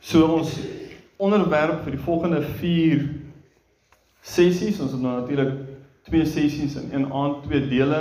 [0.00, 0.54] So ons
[1.20, 3.02] onderwerp vir die volgende 4
[4.24, 5.52] sessies, ons het nou natuurlik
[6.08, 8.00] twee sessies in een aand, twee dele.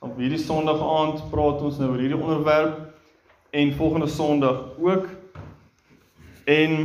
[0.00, 2.80] Op hierdie Sondag aand praat ons nou oor hierdie onderwerp
[3.52, 5.08] en volgende Sondag ook.
[6.48, 6.76] En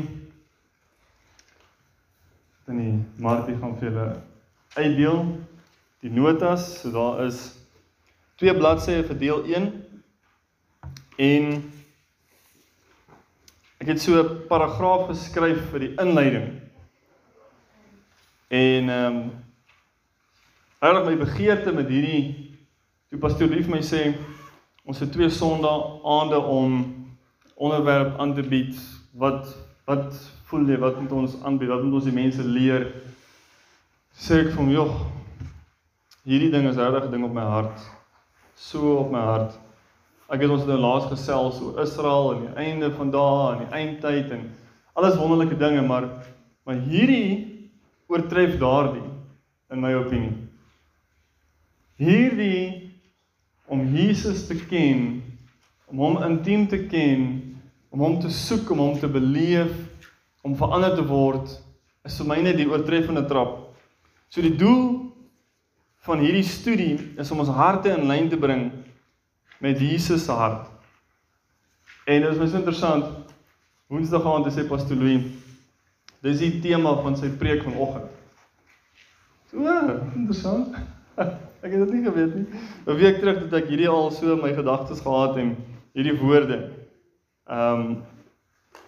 [2.65, 4.07] dan die Martie gaan vir julle
[4.75, 5.25] uitdeel
[6.03, 6.81] die notas.
[6.81, 7.43] So daar is
[8.35, 9.71] twee bladsye vir deel 1
[11.15, 11.61] en
[13.81, 16.61] ek het so 'n paragraaf geskryf vir die inleiding.
[18.49, 19.31] En ehm um,
[20.81, 22.21] Heilig my begeerte met hierdie
[23.11, 24.15] toe pastoor lief my sê
[24.89, 26.79] ons het twee Sondae aande om
[27.53, 28.79] onderwerp aan te bied.
[29.13, 29.45] Wat
[29.85, 30.17] wat
[30.49, 31.69] voel jy wat moet ons aanbied?
[31.69, 32.87] Wat moet ons die mense leer?
[34.09, 34.95] Sê ek van joh.
[36.25, 37.85] Hierdie ding is regtig 'n ding op my hart.
[38.55, 39.59] So op my hart.
[40.31, 43.73] Ek het ons nou laas gesels oor Israel en die einde van daai en die
[43.75, 44.45] eindtyd en
[44.95, 46.07] alles wonderlike dinge, maar
[46.63, 47.71] maar hierdie
[48.11, 49.03] oortref daardie
[49.73, 50.35] in my opinie.
[51.97, 52.91] Hierdie
[53.71, 55.21] om Jesus te ken,
[55.89, 57.25] om hom intiem te ken,
[57.91, 59.73] om hom te soek, om hom te beleef,
[60.45, 61.49] om verander te word,
[62.07, 63.57] is vir my net die oortreffende trap.
[64.31, 65.11] So die doel
[66.07, 68.69] van hierdie studie is om ons harte in lyn te bring
[69.61, 70.67] met Jesus se hart.
[72.05, 73.05] En dit is baie interessant.
[73.91, 75.29] Woensdag aand het sy pastoor Louis
[76.21, 78.09] dis die tema van sy preek vanoggend.
[79.49, 79.65] So,
[80.15, 80.77] interessant.
[81.61, 82.45] Ek het dit nie geweet nie.
[82.87, 85.51] 'n Week terug het ek hierdie al so in my gedagtes gehad en
[85.93, 86.71] hierdie woorde.
[87.45, 87.97] Ehm um,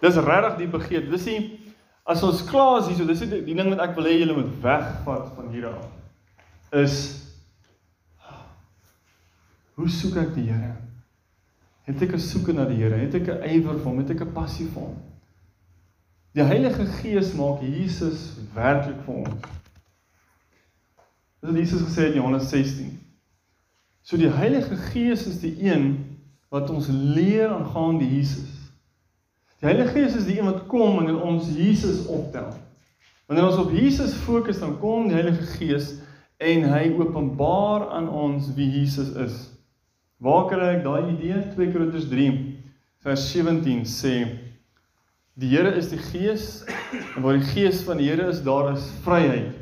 [0.02, 1.10] dis regtig die begeerte.
[1.10, 1.60] Dis nie
[2.02, 4.50] as ons klaar is hierso, dis die, die ding wat ek wil hê julle moet
[4.64, 5.86] wegvat van hier af.
[6.82, 6.96] Is
[9.74, 10.76] hoe soek ek die Here?
[11.84, 12.96] Het ek 'n soeke na die Here?
[12.96, 13.98] Het ek 'n ywer vir hom?
[13.98, 14.96] Het ek 'n passie vir hom?
[16.34, 19.34] Die Heilige Gees maak Jesus werklik vir ons.
[21.40, 22.98] Dis wat Jesus gesê het in Johannes 16.
[24.02, 26.18] So die Heilige Gees is die een
[26.50, 28.50] wat ons leer aangaande Jesus.
[29.60, 32.50] Die Heilige Gees is die een wat kom en ons Jesus optel.
[33.26, 35.94] Wanneer ons op Jesus fokus, dan kom die Heilige Gees
[36.36, 39.53] en hy openbaar aan ons wie Jesus is.
[40.22, 41.40] Waar kry ek daai idee?
[41.56, 42.26] 2 Korintiërs 3
[43.04, 44.14] vers 17 sê
[45.34, 46.62] Die Here is die Gees
[47.16, 49.56] en waar die Gees van die Here is, daar is vryheid.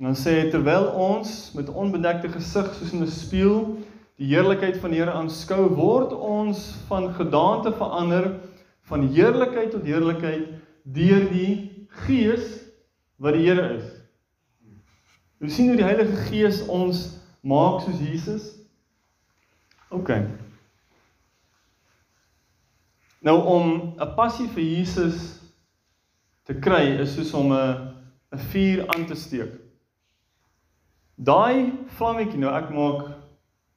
[0.00, 3.76] En dan sê hy terwyl ons met onbedekte gesig soos in 'n spieël
[4.16, 8.40] die heerlikheid van die Here aanskou, word ons van gedaante verander
[8.88, 10.48] van heerlikheid tot heerlikheid
[10.84, 12.64] deur die Gees
[13.20, 13.84] wat die Here is.
[15.40, 18.59] Ons sien hoe die Heilige Gees ons maak soos Jesus.
[19.90, 20.10] OK.
[23.20, 25.40] Nou om 'n passie vir Jesus
[26.42, 27.94] te kry is soos om 'n
[28.32, 29.52] 'n vuur aan te steek.
[31.14, 33.02] Daai vlammetjie nou ek maak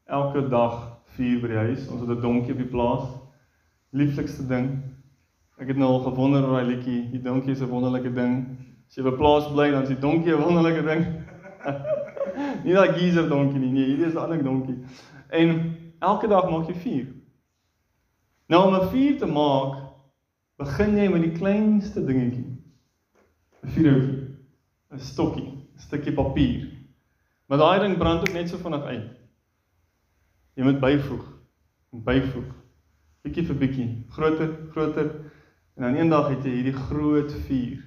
[0.05, 1.87] elke dag vuur by die huis.
[1.87, 3.09] Ons het 'n donkie op die plaas.
[3.91, 4.69] Lieflikste ding.
[5.57, 7.11] Ek het nou al gewonder oor daai liedjie.
[7.11, 8.57] Die donkie is 'n wonderlike ding.
[8.87, 11.05] As jy op 'n plaas bly, dan is die donkie 'n wonderlike ding.
[12.65, 13.71] nie daai geyser donkie nie.
[13.71, 14.77] Nee, hierdie is 'n ander donkie.
[15.29, 17.07] En elke dag maak jy vuur.
[18.51, 19.75] Nou om 'n vuur te maak,
[20.57, 22.49] begin jy met die kleinste dingetjie.
[23.63, 24.37] 'n Vuurhoutjie,
[24.91, 26.67] 'n stokkie, 'n stukkie papier.
[27.47, 29.09] Maar daai ding brand ook net so vinnig uit.
[30.55, 31.33] Jy moet byvoeg
[32.01, 32.49] byvoeg.
[33.23, 35.09] Bietjie vir bietjie, groter, groter
[35.77, 37.83] en dan eendag het jy hierdie groot vuur.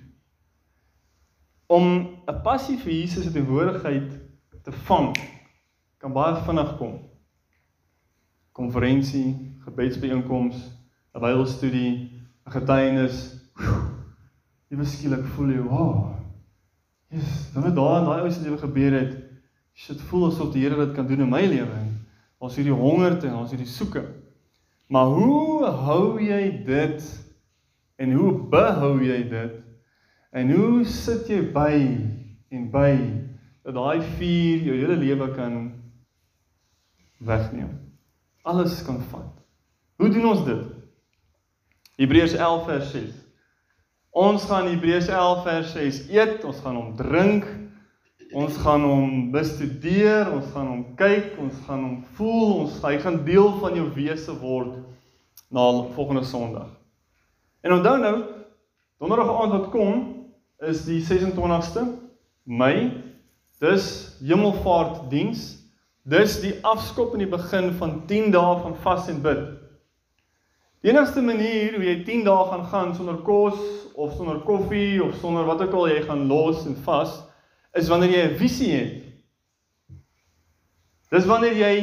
[1.66, 1.86] Om
[2.26, 4.20] 'n passie vir Jesus se teenwoordigheid
[4.62, 5.16] te vang
[5.98, 7.10] kan baie vinnig kom.
[8.56, 10.56] Konferensie, gebedsbijeenkoms,
[11.12, 11.92] 'n Bybelstudie,
[12.46, 13.36] 'n getuienis.
[14.68, 16.14] Jy beskielik voel jy, "Wow.
[17.08, 19.12] Jesus, dan het daar in daai ou se lewe gebeur het."
[19.86, 21.78] Dit voel asof die Here dit kan doen in my lewe.
[22.38, 24.04] Ons hierdie hongerte, ons hierdie soeke.
[24.88, 27.26] Maar hoe hou jy dit
[27.96, 29.52] en hoe behou jy dit?
[30.32, 31.76] En hoe sit jy by
[32.48, 32.92] en by
[33.62, 35.72] dat daai vuur jou hele lewe kan
[37.18, 37.85] wegneem?
[38.46, 39.32] Alles kan vat.
[39.98, 40.64] Hoe doen ons dit?
[41.98, 43.14] Hebreërs 11 vers 6.
[44.16, 47.48] Ons gaan Hebreërs 11 vers 6 eet, ons gaan hom drink
[48.34, 53.20] Ons gaan hom bestudeer, ons gaan hom kyk, ons gaan hom voel, ons hy gaan
[53.26, 54.80] deel van jou wese word
[55.54, 56.72] na volgende Sondag.
[57.62, 58.16] En onthou nou,
[58.98, 60.02] donderdag aand wat kom
[60.66, 61.86] is die 26ste
[62.42, 62.90] Mei.
[63.62, 65.46] Dis Hemelvaartdiens.
[66.06, 69.40] Dis die afskop in die begin van 10 dae van vas en bid.
[70.86, 73.58] Die enigste manier hoe jy 10 dae gaan gaan sonder kos
[73.98, 77.16] of sonder koffie of sonder wat ook al jy gaan los en vas
[77.74, 79.02] is wanneer jy 'n visie het.
[81.10, 81.74] Dis wanneer jy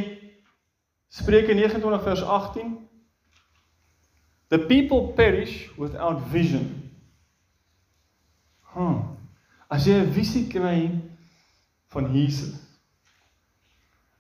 [1.10, 2.78] Spreuke 29 vers 18
[4.50, 6.92] The people perish without vision.
[8.74, 9.02] Huh.
[9.68, 10.92] As jy 'n visie kry
[11.90, 12.63] van Jesus.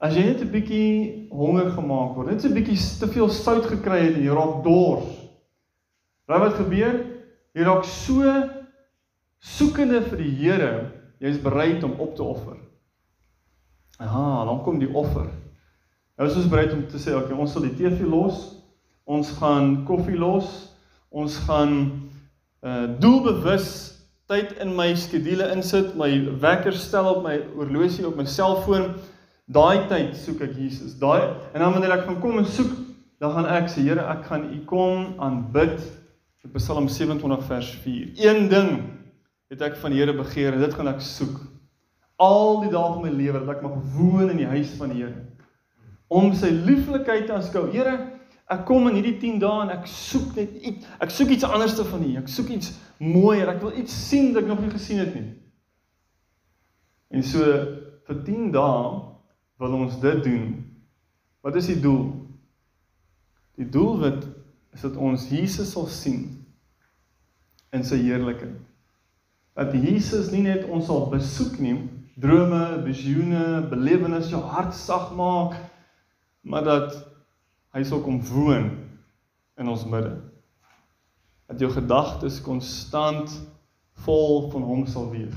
[0.03, 3.99] As jy net 'n bietjie honger gemaak word, net 'n bietjie te veel sout gekry
[4.03, 5.07] het en jy raak dors.
[6.27, 6.97] Wat wat gebeur?
[7.55, 8.27] Jy raak so
[9.39, 12.57] soekende vir die Here, jy is bereid om op te offer.
[13.99, 15.29] Aha, dan kom die offer.
[16.17, 18.59] Nou is ons bereid om te sê, okay, ons sal die TV los.
[19.05, 20.75] Ons gaan koffie los.
[21.11, 22.09] Ons gaan
[22.63, 23.93] uh doelbewus
[24.27, 26.09] tyd in my skedule insit, my
[26.39, 28.93] wekker stel op my oorlosie op my selfoon.
[29.51, 30.95] Daai tyd soek ek Jesus.
[30.99, 32.71] Daai en dan wanneer ek gaan kom en soek,
[33.19, 35.81] dan gaan ek sê Here, ek gaan U kom aanbid.
[36.53, 38.09] Psalm 27 vers 4.
[38.19, 38.71] Een ding
[39.51, 41.37] het ek van die Here begeer en dit gaan ek soek.
[42.21, 45.03] Al die dae van my lewe dat ek mag woon in die huis van die
[45.03, 45.27] Here.
[46.13, 47.69] Om sy lieflikheid te aanskou.
[47.71, 47.95] Here,
[48.51, 50.91] ek kom in hierdie 10 dae en ek soek net iets.
[51.03, 52.11] Ek soek iets anderste van U.
[52.19, 53.49] Ek soek iets mooier.
[53.55, 55.25] Ek wil iets sien wat ek nog nie gesien het nie.
[57.13, 57.47] En so
[58.07, 59.12] vir 10 dae
[59.57, 60.45] wil ons dit doen.
[61.41, 62.11] Wat is die doel?
[63.59, 64.25] Die doelwit
[64.73, 66.45] is dat ons Jesus sal sien
[67.73, 68.57] in sy heerlikheid.
[69.53, 71.75] Dat Jesus nie net ons sal besoek nie,
[72.17, 75.57] drome, visioene, belewennisse jou hart sag maak,
[76.41, 76.95] maar dat
[77.73, 78.69] hy sal kom woon
[79.61, 80.15] in ons midde.
[81.49, 83.29] Dat jou gedagtes konstant
[84.05, 85.35] vol van hom sal wees.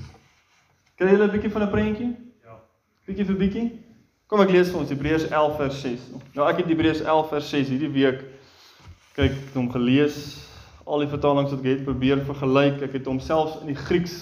[0.97, 2.11] Kry jy 'n bietjie van 'n prentjie?
[2.45, 2.57] Ja.
[3.05, 3.67] Bietjie vir bietjie.
[4.27, 6.07] Kom ek lees vir ons Hebreërs 11 vers 6.
[6.35, 8.25] Nou ek het Hebreërs 11 vers 6 hierdie week
[9.15, 10.17] kyk ek hom gelees
[10.83, 12.81] al die vertalings wat ek het probeer vergelyk.
[12.83, 14.17] Ek het hom selfs in die Grieks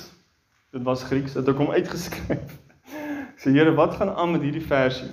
[0.76, 2.52] dit was Grieks het ek hom uitgeskryf.
[3.40, 5.08] Sê Here wat gaan aan met hierdie versie?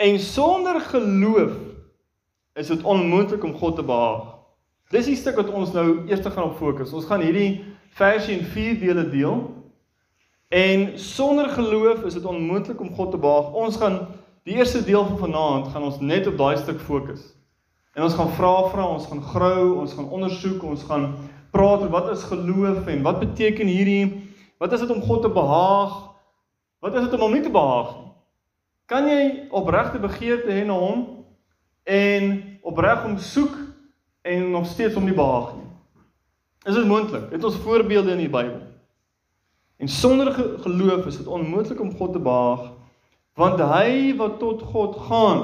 [0.00, 1.52] En sonder geloof
[2.56, 4.38] is dit onmoontlik om God te behaag.
[4.88, 6.96] Dis die stuk wat ons nou eers gaan op fokus.
[6.96, 7.60] Ons gaan hierdie
[8.00, 9.44] versie in vier dele deel
[10.48, 14.06] en sonder geloof is dit onmoontlik om God te behaag ons gaan
[14.48, 17.38] die eerste deel van vanaand gaan ons net op daai stuk fokus
[17.98, 21.08] En ons gaan vra vra, ons gaan grou, ons gaan ondersoek, ons gaan
[21.50, 24.04] praat oor wat is geloof en wat beteken hierdie?
[24.62, 25.96] Wat is dit om God te behaag?
[26.78, 28.12] Wat is dit om hom nie te behaag nie?
[28.86, 31.02] Kan jy opregte begeerte hê na hom
[31.90, 32.30] en
[32.62, 33.58] opreg hom soek
[34.22, 35.66] en nog steeds hom nie behaag nie?
[36.70, 37.32] Is dit moontlik?
[37.34, 38.62] Het ons voorbeelde in die Bybel?
[39.78, 42.70] En sonder geloof is dit onmoontlik om God te behaag,
[43.38, 45.42] want hy wat tot God gaan,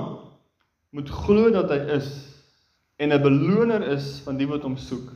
[0.90, 2.08] moet glo dat hy is
[2.98, 5.12] en 'n beloner is van die wat hom soek.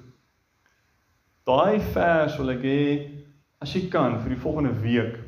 [1.46, 2.82] Daai vers wil ek hê
[3.58, 5.18] as jy kan vir die volgende week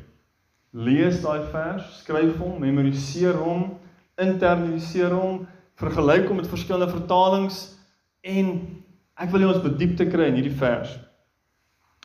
[0.71, 3.77] lees daai vers, skryf hom, memoriseer hom,
[4.21, 5.45] internaliseer hom,
[5.75, 7.75] vergelyk hom met verskillende vertalings
[8.23, 8.53] en
[9.19, 10.93] ek wil hê ons bediepte kry in hierdie vers.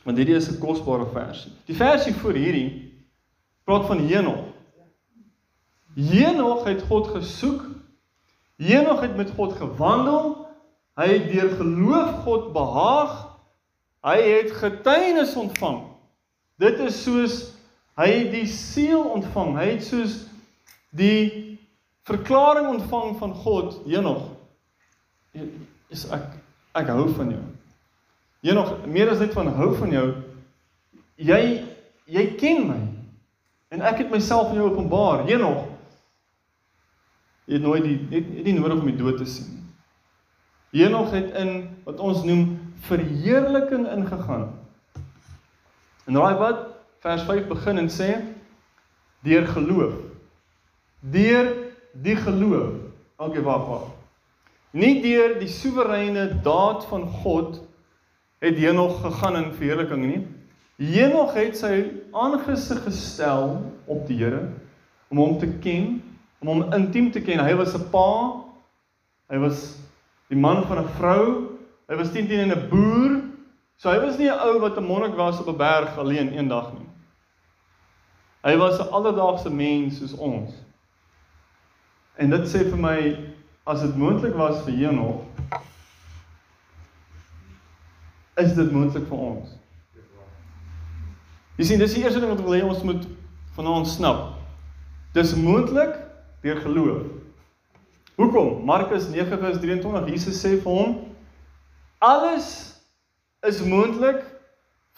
[0.07, 1.53] Want hierdie is 'n kosbare versie.
[1.67, 2.95] Die versie voor hierdie
[3.65, 4.45] praat van Henog.
[5.95, 7.65] Henog het God gesoek
[8.57, 10.47] Henog het met God gewandel.
[10.97, 13.17] Hy het deur geloof God behaag.
[14.01, 15.83] Hy het getuienis ontvang.
[16.57, 17.37] Dit is soos
[17.97, 19.57] hy het die seël ontvang.
[19.59, 20.23] Hy het soos
[20.97, 21.59] die
[22.09, 23.77] verklaring ontvang van God.
[23.85, 24.25] Henog
[25.93, 26.33] is ek
[26.77, 27.45] ek hou van jou.
[28.45, 30.09] Henog, meer as net van hou van jou.
[31.17, 31.41] Jy
[32.07, 32.83] jy ken my
[33.75, 35.25] en ek het myself aan jou openbaar.
[35.27, 35.65] Henog,
[37.47, 39.63] Jy het nooit die het, het nie nodig om die dood te sien nie.
[40.83, 41.53] Henog het in
[41.87, 42.57] wat ons noem
[42.89, 44.49] verheerliking ingegaan.
[46.11, 46.65] En raai wat?
[47.05, 48.11] Vers 5 begin en sê
[49.27, 49.95] deur geloof.
[51.01, 51.53] Deur
[52.03, 52.75] die geloof.
[53.17, 53.87] Okay, wag, wag.
[54.77, 57.63] Nie deur die soewereine daad van God
[58.39, 60.27] het Henog gegaan in verheerliking nie.
[60.77, 64.49] Henog het sy aangesig gestel op die Here
[65.09, 66.03] om hom te ken
[66.43, 67.41] om hom intiem te ken.
[67.41, 68.43] Hy was 'n pa.
[69.29, 69.79] Hy was
[70.29, 71.57] die man van 'n vrou.
[71.89, 73.23] Hy was teen teen 'n boer.
[73.77, 76.73] So hy was nie 'n ou wat 'n monnik was op 'n berg alleen eendag
[76.73, 76.89] nie.
[78.45, 80.51] Hy was 'n alledaagse mens soos ons.
[82.17, 83.19] En dit sê vir my
[83.67, 85.25] as dit moontlik was vir Henog
[88.37, 89.53] is dit moontlik vir ons.
[91.57, 93.05] Jy sien, dis die eerste ding wat ek wil hê ons moet
[93.57, 94.35] vanaand snap.
[95.17, 95.95] Dis moontlik
[96.45, 97.07] deur geloof.
[98.17, 98.65] Hoekom?
[98.65, 100.97] Markus 9:23 Jesus sê vir hom
[101.99, 102.77] Alles
[103.47, 104.21] is moontlik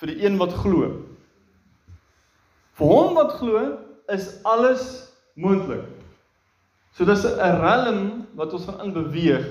[0.00, 0.90] vir die een wat glo.
[2.78, 3.62] Vir hom wat glo,
[4.10, 4.82] is alles
[5.38, 5.86] moontlik.
[6.94, 9.46] So dis 'n rellum wat ons gaan inbeweeg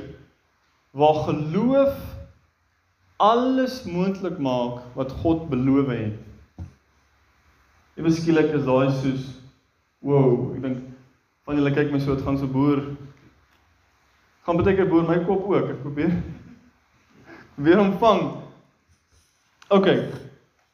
[0.91, 1.95] waar geloof
[3.17, 6.67] alles moontlik maak wat God beloof het.
[7.97, 9.25] Ewe skielik is daai soos
[10.05, 10.83] wow, ek dink
[11.47, 12.83] van julle kyk my so dit gaan so boer
[14.47, 15.73] gaan baie keer boer my kop ook.
[15.73, 16.13] Ek probeer
[17.65, 18.21] weer ontvang.
[19.73, 19.89] OK.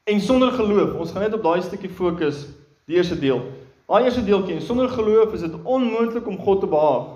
[0.03, 2.43] En sonder geloof, ons gaan net op daai stukkie fokus,
[2.85, 3.39] die eerste deel.
[3.87, 7.15] Daai eerste deeltjie, sonder geloof is dit onmoontlik om God te behaag.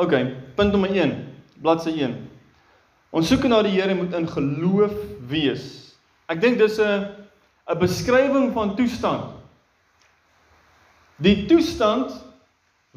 [0.00, 0.14] OK,
[0.54, 1.12] punt nommer 1,
[1.62, 2.14] bladsy 1.
[3.14, 4.94] Ons soek na die Here moet in geloof
[5.30, 5.94] wees.
[6.26, 7.06] Ek dink dis 'n
[7.70, 9.30] 'n beskrywing van toestand.
[11.22, 12.10] Die toestand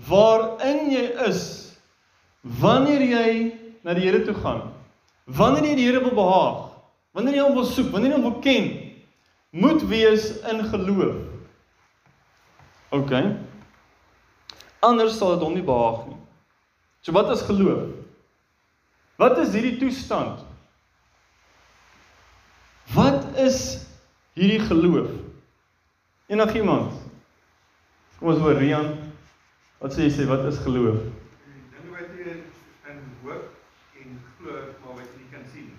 [0.10, 1.78] waarin jy is
[2.42, 4.74] wanneer jy na die Here toe gaan.
[5.26, 6.72] Wanneer jy die Here wil behaag,
[7.14, 8.72] wanneer jy hom wil soek, wanneer jy hom wil ken,
[9.52, 11.16] moet wees in geloof.
[12.90, 13.12] OK.
[14.80, 16.18] Anders sal dit hom nie behaag nie.
[17.02, 18.07] So wat is geloof?
[19.18, 20.46] Wat is hierdie toestand?
[22.94, 23.88] Wat is
[24.38, 25.10] hierdie geloof?
[26.30, 26.94] Enigiemand?
[28.20, 28.94] Kom ons hoor Rian.
[29.82, 31.02] Wat sê jy sê wat is geloof?
[31.74, 32.38] Dinge wat jy
[32.94, 35.74] in hoop en glo maar wat jy nie kan sien.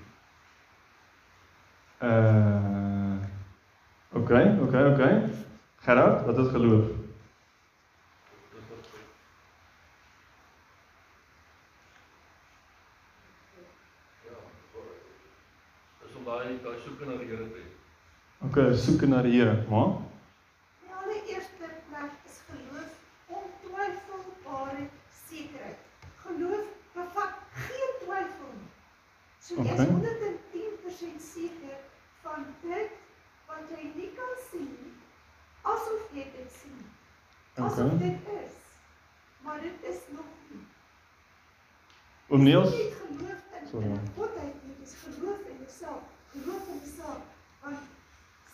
[2.03, 3.19] Uh
[4.19, 4.31] OK,
[4.67, 5.03] OK, OK.
[5.87, 6.91] Gerard, wat is geloof?
[16.09, 17.67] is om daai daai soeke na die Here te hê.
[18.59, 19.91] OK, soek na die Here, maar
[20.83, 22.95] Die allereerste plek is geloof
[23.39, 24.87] ontwyfelbare
[25.29, 25.83] sekerheid.
[26.25, 26.65] Geloof
[26.97, 27.37] bevat
[27.67, 28.71] geen twyfel nie.
[29.39, 29.87] So jy is Okay.
[29.87, 31.77] 110% seker
[32.25, 32.97] van dit
[33.47, 34.73] wat jy nie kan sien
[35.63, 36.81] asof jy dit sien.
[37.63, 38.01] Asof OK.
[38.03, 38.57] dit is.
[39.47, 40.65] Maar dit is nog nie.
[42.29, 43.87] Oom Niels, Dis nie geloof in Sorry.
[43.87, 46.03] in 'n godheid nie, dis geloof in jouself.
[46.35, 47.23] Geloof in jouself.
[47.63, 47.79] Want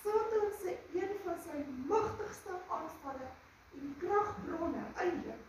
[0.05, 1.59] Satan se een van sy
[1.89, 3.29] magtigste aanvalle
[3.75, 5.41] en kragbronne eintlik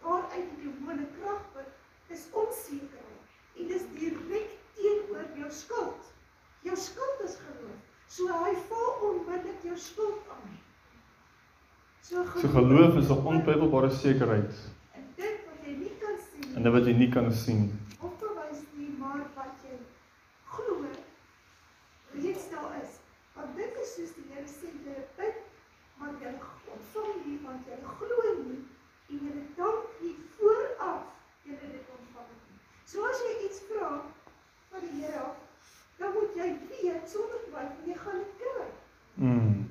[0.00, 1.70] waaruit die demone krag put,
[2.14, 3.24] is onsekerheid.
[3.58, 6.02] En dis direk teenoor jou skuld.
[6.62, 7.80] Jou skuld is geloof.
[8.06, 10.54] So hy val onmiddellik jou skuld aan.
[12.40, 14.52] So geloof is 'n ontwyfelbare sekerheid
[14.94, 17.72] En dit wat jy nie kan sien in dit wat jy nie kan sien nie.
[18.00, 19.76] of verwys nie maar wat jy
[20.44, 20.84] glo
[22.22, 22.92] reeds daar is.
[23.34, 25.36] Want dit is soos die Here sê jy bid,
[25.98, 26.32] maar jy
[26.74, 28.16] ontvang nie want jy glo
[28.48, 28.62] nie
[29.10, 31.02] en jy dank nie vooraf
[31.44, 32.58] jy dit ontvang nie.
[32.84, 33.90] So as jy iets vra
[34.70, 35.36] van die Here af,
[35.98, 38.68] dan moet jy weet sonder twyfel jy gaan dit kry.
[39.14, 39.64] Mm.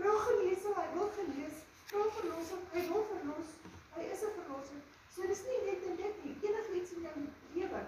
[0.00, 1.56] Vra genesing, hy wil genees.
[1.90, 3.48] Vra verlossing, hy wil verlos.
[3.96, 4.80] Hy is 'n verlosser.
[5.14, 7.14] So dis nie net in dit nie, enigiets in jou
[7.54, 7.80] lewe.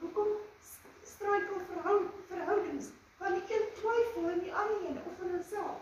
[0.00, 0.28] Hoekom
[0.62, 0.78] s-
[1.12, 2.86] struikel verhou verhoudings
[3.18, 5.80] van die een twyfel en die ander een of in homself?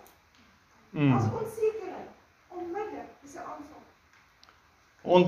[1.17, 1.35] As Mm.
[1.41, 2.11] onsekerheid
[2.49, 3.83] onmiddellik is 'n aanval,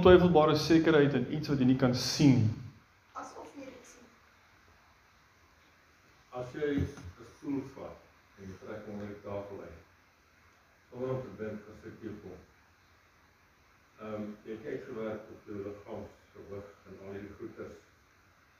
[0.08, 2.52] Ontwyfelbare sekerheid in iets wat jy nie kan sien nie.
[3.20, 4.06] asof jy dit sien.
[6.32, 6.86] As jy 'n
[7.34, 7.98] stoel vat
[8.38, 9.82] en jy trek hom oor die tafel uit.
[10.88, 12.40] Sonder om te dink as ek jou kom.
[14.00, 17.76] Ehm um, jy kyk gewerk op jou liggaamsgewig en al hierdie goeders.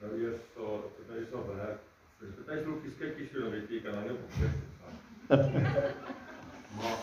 [0.05, 1.81] Nou eers so op die bys op werk.
[2.21, 4.55] Dis baie logies kyk jy so dan weet jy jy kan dan nie op plek
[4.77, 4.97] staan.
[6.77, 6.99] maar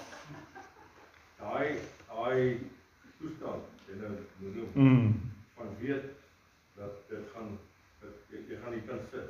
[1.42, 1.70] daai
[2.10, 2.70] daai
[3.18, 4.24] toestand jy nou noem
[4.75, 5.12] Mm.
[5.56, 6.06] van weet
[6.75, 7.58] dat dit gaan
[8.02, 9.30] dat jy, jy gaan nie kan sit.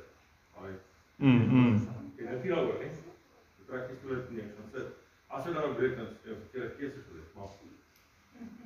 [0.56, 0.74] Daai
[1.18, 1.48] Mm.
[1.50, 1.88] mm.
[2.18, 2.90] Dink nie daaroor nie.
[2.92, 4.88] Jy trek die stoel nie, gaan sit.
[5.32, 7.48] As jy nou breek dan jy verkeerde keuse gedoen, maar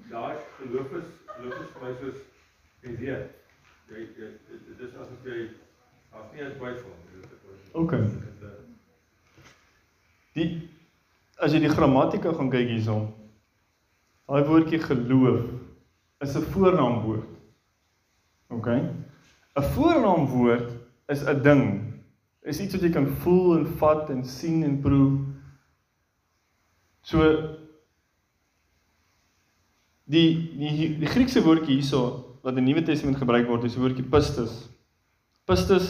[0.09, 2.17] daai geloof is geloof is vir my soos
[2.81, 3.29] jy weet.
[3.89, 4.07] Jy
[4.69, 5.49] dit is asof jy
[6.11, 7.21] as nie 'n twyfel nie.
[7.21, 8.03] Dit is Okay.
[10.33, 10.69] Die
[11.39, 13.13] as jy die grammatika gaan kyk hierson.
[14.27, 15.45] Daai woordjie geloof
[16.21, 17.27] is 'n voornaamwoord.
[18.49, 18.67] OK?
[18.67, 20.78] 'n Voornaamwoord
[21.09, 21.93] is 'n ding.
[22.41, 25.25] Is iets wat jy kan voel en vat en sien en proe.
[27.01, 27.19] So
[30.05, 33.81] die die die Griekse woordjie hierso wat in die Nuwe Testament gebruik word is die
[33.81, 34.69] woordjie pistis.
[35.45, 35.89] Pistis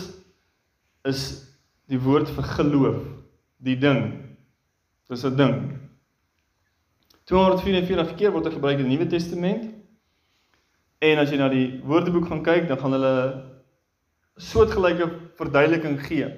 [1.05, 1.45] is
[1.89, 3.03] die woord vir geloof,
[3.57, 4.13] die ding.
[5.09, 5.79] Dis 'n ding.
[7.25, 9.69] 244 keer word dit gebruik in die Nuwe Testament.
[10.99, 13.48] En as jy na die Woordeboek gaan kyk, dan gaan hulle
[14.39, 16.29] soortgelyke verduideliking gee.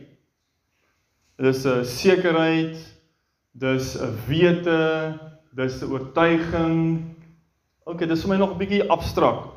[1.38, 2.78] Dis 'n sekerheid,
[3.54, 5.20] dis 'n wete,
[5.56, 6.78] dis 'n oortuiging.
[7.86, 9.50] OK, dis vir my nog 'n bietjie abstrakt.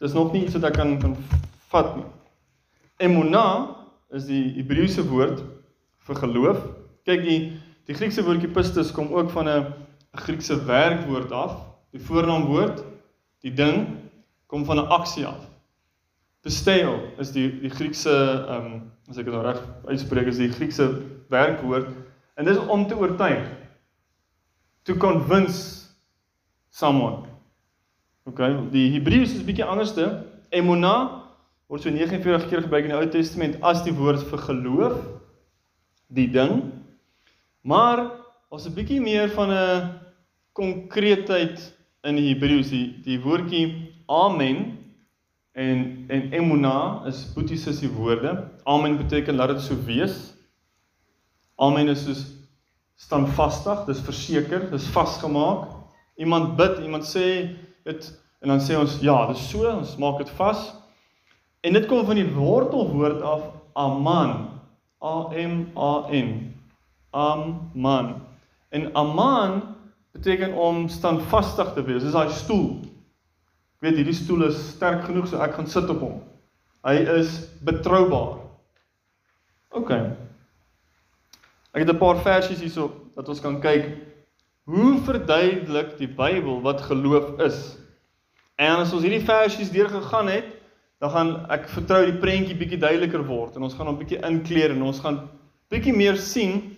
[0.00, 1.16] Dis nog nie iets wat ek kan kan
[1.70, 2.06] vat nie.
[2.98, 3.76] Emuna
[4.10, 5.42] is die Hebreëse woord
[6.06, 6.58] vir geloof.
[7.04, 9.74] Kyk die die Griekse woordjie pistis kom ook van 'n
[10.12, 11.56] Griekse werkwoord af.
[11.92, 12.84] Die voornaamwoord,
[13.42, 13.86] die ding
[14.46, 15.53] kom van 'n aksie af.
[16.44, 20.52] Pisteo is die die Griekse ehm um, as ek dit nou reg uitspreek is die
[20.52, 20.86] Griekse
[21.32, 21.88] werkwoord
[22.36, 23.46] en dis om te oortuig.
[24.84, 25.88] To convince
[26.68, 27.24] someone.
[28.28, 30.08] Okay, die Hebreëus is bietjie anderste.
[30.52, 30.94] Emuna
[31.68, 34.98] word so 49 keer gebruik in die Ou Testament as die woord vir geloof,
[36.12, 36.60] die ding.
[37.64, 38.04] Maar
[38.52, 39.90] ons 'n bietjie meer van 'n
[40.52, 41.56] konkreetheid
[42.04, 44.73] in die Hebreëus, die, die woordjie amen
[45.54, 48.32] En en emuna is boeties is die woorde.
[48.66, 50.34] Amen beteken laat dit so wees.
[51.54, 52.24] Amen is soos
[52.98, 55.68] standvastig, dis verseker, dis vasgemaak.
[56.18, 57.54] Iemand bid, iemand sê
[57.86, 58.08] dit
[58.42, 60.64] en dan sê ons ja, dis so, ons maak dit vas.
[61.62, 63.46] En dit kom van die wortelwoord af
[63.78, 64.34] aman.
[65.04, 66.50] A M A N.
[67.14, 68.10] Aman.
[68.74, 69.62] En aman
[70.12, 72.02] beteken om standvastig te wees.
[72.02, 72.82] Dis daai stoel
[73.84, 76.18] weet hierdie stoel is sterk genoeg so ek gaan sit op hom.
[76.84, 78.40] Hy is betroubaar.
[79.74, 79.90] OK.
[81.74, 83.88] Ek het 'n paar versies hierso dat ons kan kyk
[84.64, 87.76] hoe verduidelik die Bybel wat geloof is.
[88.56, 90.46] En as ons hierdie versies deurgegaan het,
[90.98, 94.72] dan gaan ek vertrou die prentjie bietjie duideliker word en ons gaan hom bietjie inkleer
[94.72, 95.18] en ons gaan
[95.72, 96.76] bietjie meer sien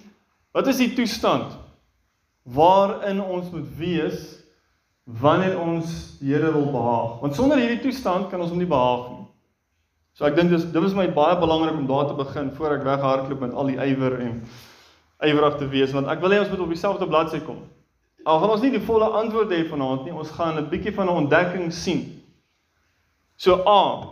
[0.56, 1.52] wat is die toestand
[2.56, 4.24] waarin ons moet wees
[5.06, 7.20] wanneer ons die Here wil behaag.
[7.22, 9.24] Want sonder hierdie toestand kan ons hom nie behaag nie.
[10.18, 12.86] So ek dink dis dit is my baie belangrik om daar te begin voor ek
[12.86, 14.40] weghardloop met al die ywer en
[15.24, 17.62] ywerig te wees want ek wil hê ons moet op dieselfde bladsy kom.
[18.26, 21.06] Al gaan ons nie die volle antwoord hê vanaand nie, ons gaan 'n bietjie van
[21.06, 22.02] 'n ontdekking sien.
[23.36, 24.08] So A.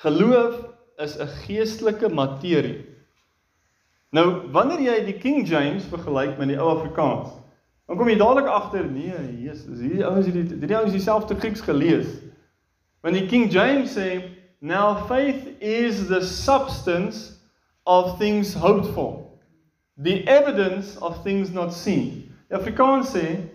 [0.00, 0.54] Geloof
[0.98, 2.86] is 'n geestelike materie.
[4.12, 7.41] Nou, wanneer jy die King James vergelyk met die ou Afrikaans,
[7.86, 11.64] Dan kom jy dadelik agter, nee, Jesus, hierdie ouens het die hierdie ouens dieselfde Grieks
[11.66, 12.08] gelees.
[13.02, 14.22] Want die King James sê,
[14.60, 17.32] "Now faith is the substance
[17.82, 19.26] of things hoped for,
[20.02, 23.48] the evidence of things not seen." Die Afrikaans sê,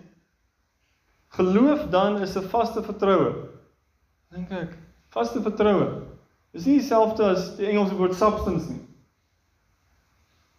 [1.28, 3.48] "Geloof dan is 'n vaste vertroue."
[4.30, 4.76] Dink ek,
[5.08, 6.02] vaste vertroue.
[6.52, 8.80] Dis nie dieselfde as die Engelse woord substance nie.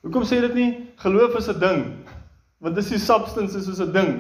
[0.02, 1.84] Hoekom sê dit nie geloof is 'n ding?
[2.60, 4.12] Want dis die substance is soos 'n ding.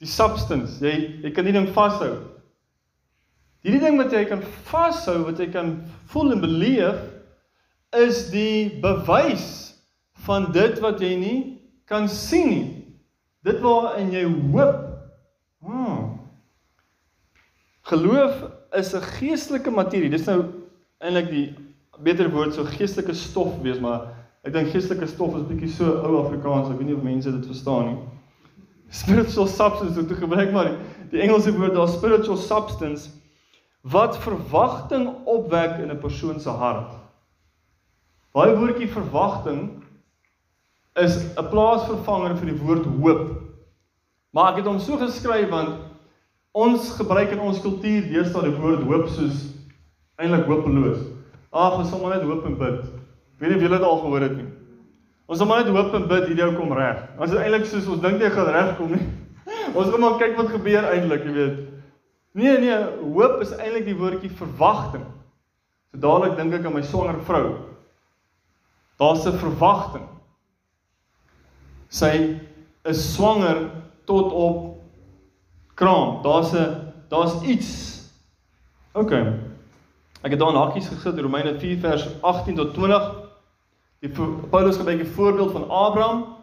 [0.00, 2.34] Die substance, jy jy kan die ding vashou.
[3.64, 5.76] Hierdie ding wat jy kan vashou, wat jy kan
[6.12, 7.00] voel en beleef,
[7.96, 9.74] is die bewys
[10.26, 11.38] van dit wat jy nie
[11.88, 12.66] kan sien nie.
[13.44, 14.82] Dit waarin jy hoop.
[15.64, 16.20] Hmm.
[17.88, 20.10] Geloof is 'n geestelike materie.
[20.10, 20.44] Dis nou
[20.98, 21.54] eintlik die
[22.02, 24.08] beter woord so geestelike stof wees, maar
[24.44, 27.46] Ek dink geestelike stof is bietjie so ou Afrikaans, ek weet nie of mense dit
[27.48, 27.98] verstaan nie.
[29.00, 30.74] Spiritual substance, wat jy gebruik maar
[31.10, 33.08] die Engelse woord daar spiritual substance
[33.94, 36.92] wat verwagting opwek in 'n persoon se hart.
[38.34, 39.84] Daai woordjie verwagting
[40.94, 43.40] is 'n plaasvervanger vir die woord hoop.
[44.32, 45.78] Maar ek het hom so geskryf want
[46.52, 49.54] ons gebruik in ons kultuur deesdae die woord hoop soos
[50.16, 50.98] eintlik hopeloos.
[51.52, 53.03] Ag, ons sal maar net hoop en bid.
[53.38, 54.48] Weet nie of julle dit al gehoor het nie.
[55.26, 56.98] Ons moet maar net hoop en bid hierdie ou kom reg.
[57.18, 59.06] Ons is eintlik soos ons dink hy gaan regkom nie.
[59.78, 61.62] Ons gaan maar kyk wat gebeur eintlik, jy weet.
[62.36, 62.76] Nee nee,
[63.14, 65.06] hoop is eintlik die woordjie verwagting.
[65.92, 67.46] So dadelik dink ek aan my swanger vrou.
[69.00, 70.06] Daar's 'n verwagting.
[71.88, 72.40] Sy
[72.84, 73.70] is swanger
[74.04, 74.82] tot op
[75.74, 76.22] kraam.
[76.22, 77.70] Daar's 'n daar's iets.
[78.92, 79.12] OK.
[80.22, 83.23] Ek het daar in hakkies gesit Romeine 4 vers 18 tot 20.
[84.04, 84.12] Die
[84.50, 86.36] Paulus gebruik 'n voorbeeld van Abraham.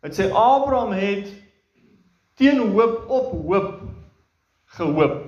[0.00, 1.28] Hy sê Abraham het
[2.34, 3.80] teen hoop op hoop
[4.64, 5.24] gehoop.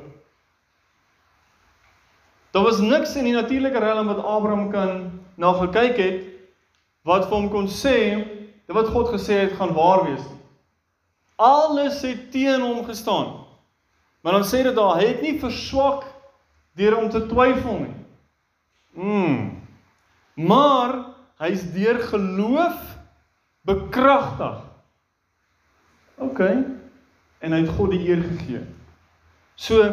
[2.50, 6.24] Daar was niks in die natuurlike riem wat Abraham kan na gekyk het
[7.02, 8.24] wat vir hom kon sê
[8.66, 10.24] dat wat God gesê het gaan waar wees.
[11.36, 13.44] Alles het teen hom gestaan.
[14.20, 16.04] Maar dan sê dit daar, het nie verswak
[16.72, 17.94] deur om te twyfel nie.
[18.92, 19.62] Mm.
[20.34, 22.78] Maar Hy's deur geloof
[23.68, 24.62] bekragtig.
[26.18, 26.40] OK.
[27.38, 28.64] En hy het God die eer gegee.
[29.58, 29.84] So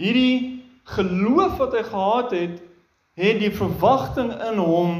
[0.00, 0.60] hierdie
[0.96, 2.60] geloof wat hy gehad het,
[3.20, 4.92] het die verwagting in hom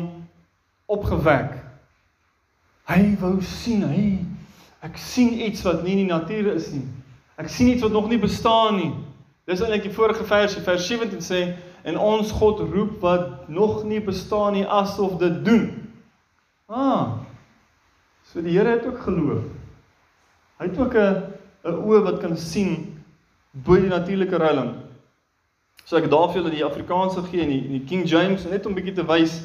[0.90, 1.57] opgewek.
[2.90, 4.05] Hy wou sien, hy
[4.85, 6.87] ek sien iets wat nie in die natuur is nie.
[7.40, 8.92] Ek sien iets wat nog nie bestaan nie.
[9.49, 11.40] Dis eintlik die vorige versie, vers 17 sê
[11.82, 15.64] en ons God roep wat nog nie bestaan nie asof dit doen.
[16.66, 17.18] Ah.
[18.32, 19.44] So die Here het ook geloof.
[20.60, 21.22] Hy het ook 'n
[21.64, 23.02] 'n oë wat kan sien
[23.50, 24.74] bo die natuurlike realm.
[25.84, 28.74] So ek daar vir julle die Afrikaanse gee en die, die King James net om
[28.74, 29.42] bietjie te wys.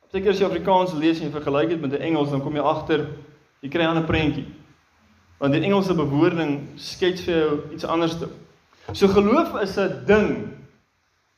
[0.00, 2.62] Partykeer as jy Afrikaans lees en jy vergelyk dit met die Engels, dan kom jy
[2.62, 3.06] agter
[3.60, 4.46] jy kry 'n ander prentjie.
[5.38, 8.18] Want die Engelse bewoording skets vir jou iets anders.
[8.18, 8.28] Te.
[8.92, 10.52] So geloof is 'n ding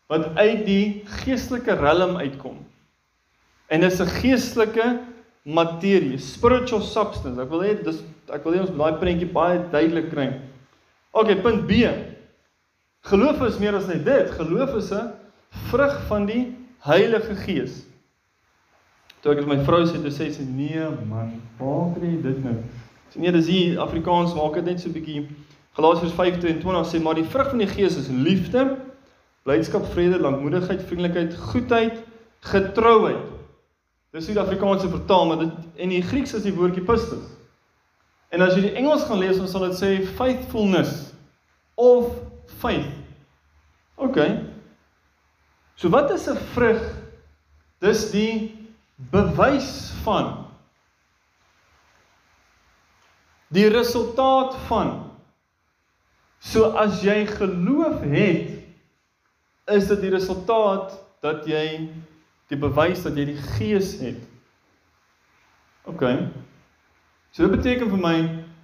[0.07, 2.59] wat uit die geestelike realm uitkom.
[3.67, 5.01] En dit is 'n geestelike
[5.43, 7.40] materie, spiritual substance.
[7.40, 10.40] Ek wil hê dis ek wil hê ons moet daai prentjie baie duidelik kry.
[11.12, 11.85] OK, punt B.
[13.05, 14.31] Geloof is meer as net dit.
[14.31, 15.12] Geloof is 'n
[15.71, 17.87] vrug van die Heilige Gees.
[19.21, 22.45] Toe ek met my vrou sê, toe sê sy nee man, waar kry jy dit
[22.45, 22.57] nou?
[23.11, 25.29] Sy nee, dis hier Afrikaans maak dit net so 'n bietjie
[25.77, 28.77] Galasiërs 5:22 sê maar die vrug van die Gees is liefde,
[29.44, 32.00] blydskap, vrede, lankmoedigheid, vriendelikheid, goedheid,
[32.48, 33.30] getrouheid.
[34.14, 37.33] Dis die Afrikaanse vertaal, maar dit en die Grieks is die woordjie pistos.
[38.35, 41.12] En as jy die Engels gaan lees, dan sal dit sê faithfulness
[41.78, 42.11] of
[42.61, 42.90] faith.
[44.00, 44.18] OK.
[45.76, 46.83] So wat is 'n vrug?
[47.80, 48.54] Dis die
[48.96, 50.46] bewys van
[53.48, 55.04] die resultaat van
[56.44, 58.63] So as jy geloof het,
[59.72, 60.92] is dit die resultaat
[61.24, 61.88] dat jy
[62.53, 64.20] die bewys dat jy die gees het.
[65.88, 66.05] OK.
[67.33, 68.14] So dit beteken vir my,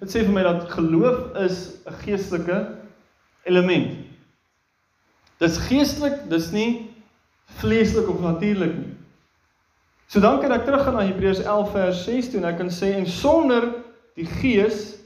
[0.01, 2.59] dit sê vir my dat geloof is 'n geestelike
[3.43, 4.05] element.
[5.41, 6.89] Dis geestelik, dis nie
[7.61, 8.95] vleeslik of natuurlik nie.
[10.07, 12.93] So dan kan ek teruggaan na Hebreërs 11 vers 6 toe en ek kan sê
[12.93, 13.73] en sonder
[14.15, 15.01] die gees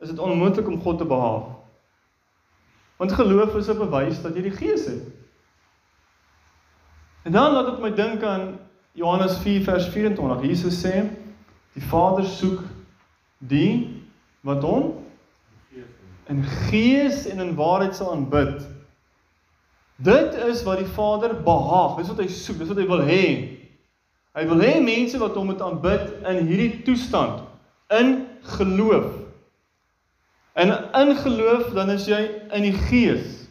[0.00, 1.58] is dit onmoontlik om God te behaag.
[2.98, 5.02] Want geloof is 'n bewys dat jy die Gees het.
[7.28, 8.58] En dan laat dit my dink aan
[8.92, 10.46] Johannes 4 vers 24.
[10.46, 11.02] Jesus sê
[11.76, 12.62] die Vader soek
[13.38, 14.00] die
[14.40, 14.94] wat hom
[16.32, 18.64] in gees en in waarheid sal aanbid.
[20.00, 22.00] Dit is wat die Vader behaag.
[22.00, 23.22] Dis wat hy soek, dis wat hy wil hê.
[24.32, 27.44] Hy wil hê mense wat hom moet aanbid in hierdie toestand
[27.92, 28.22] in
[28.56, 29.12] geloof.
[30.56, 32.24] En in geloof dan is jy
[32.56, 33.50] in die gees.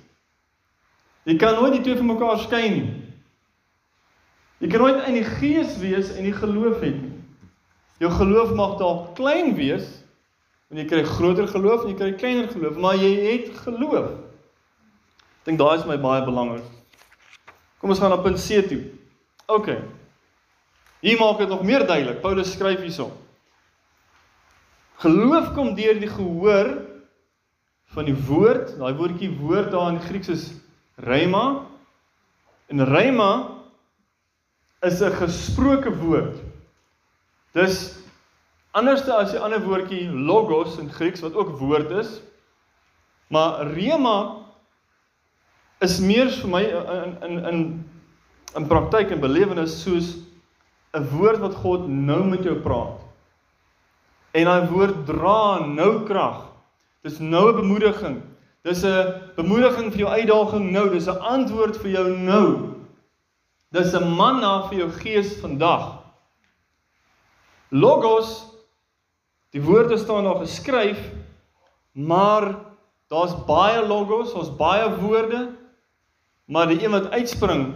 [1.30, 2.88] Jy kan nooit die twee van mekaar skei nie.
[4.58, 7.14] Jy kan nooit in die gees wees en nie geloof hê nie.
[8.02, 9.86] Jou geloof mag dalk klein wees,
[10.72, 14.10] en jy kry groter geloof en jy kry kleiner geloof, maar jy het geloof.
[15.42, 16.66] Ek dink daai is my baie belangrik.
[17.80, 18.82] Kom ons gaan na punt C toe.
[19.48, 19.70] OK.
[21.06, 22.20] Hier maak dit nog meer duidelik.
[22.20, 23.12] Paulus skryf hierso.
[25.00, 26.74] Geloof kom deur die gehoor
[27.94, 30.48] van die woord, daai woordjie woord daar in Grieks is
[31.06, 31.62] rhema.
[32.68, 33.30] En rhema
[34.82, 36.36] is 'n gesproke woord.
[37.54, 37.98] Dis
[38.72, 42.22] anderste as die ander woordjie logos in Grieks wat ook woord is.
[43.28, 44.46] Maar rhema
[45.80, 47.60] is meer vir my in in in
[48.56, 50.18] in praktyk en belewenis soos
[50.94, 53.02] 'n woord wat God nou met jou praat.
[54.32, 56.46] En daai woord dra nou krag.
[57.04, 58.22] Dis nou 'n bemoediging.
[58.64, 62.77] Dis 'n bemoediging vir jou uitdaging nou, dis 'n antwoord vir jou nou.
[63.72, 66.04] Dis 'n manna vir jou gees vandag.
[67.70, 68.46] Logos
[69.52, 71.00] die woorde staan daar geskryf,
[71.92, 72.56] maar
[73.08, 75.50] daar's baie logos, ons baie woorde,
[76.46, 77.74] maar die een wat uitspring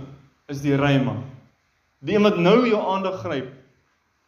[0.48, 1.16] is die rhema.
[2.00, 3.52] Die een wat nou jou aandag gryp.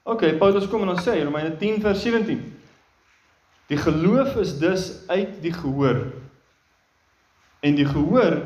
[0.03, 2.41] OK, Paulus kom en dan sê Romeine 10 vers 17
[3.67, 6.11] Die geloof is dus uit die gehoor.
[7.59, 8.41] En die gehoor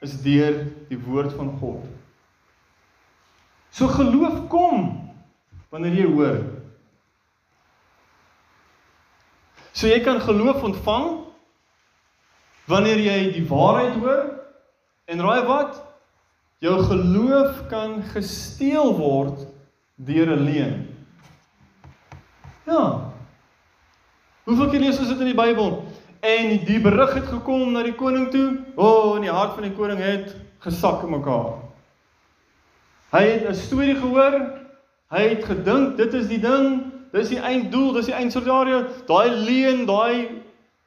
[0.00, 1.99] is deur die woord van God.
[3.70, 4.88] So geloof kom
[5.70, 6.40] wanneer jy hoor.
[9.72, 11.10] So jy kan geloof ontvang
[12.70, 14.24] wanneer jy die waarheid hoor
[15.10, 15.78] en raai wat?
[16.60, 19.46] Jou geloof kan gesteel word
[19.96, 20.76] deur 'n leuen.
[22.66, 23.10] Ja,
[24.50, 25.76] Hoeveel keer lees ons dit in die Bybel?
[26.26, 28.46] En die berig het gekom na die koning toe.
[28.74, 30.32] O, oh, en die hart van die koning het
[30.64, 31.52] gesak in mekaar.
[33.10, 34.58] Hy het 'n storie gehoor.
[35.10, 38.86] Hy het gedink dit is die ding, dis die einddoel, dis die eindscenario.
[39.06, 40.42] Daai leuen, daai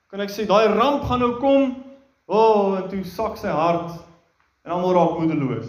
[0.08, 1.84] kan ek sê, daai ramp gaan nou kom.
[2.26, 4.00] O, oh, en toe sak sy hart
[4.64, 5.68] en almal raak moedeloos.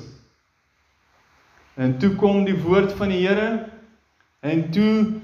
[1.74, 3.70] En toe kom die woord van die Here
[4.40, 5.20] en toe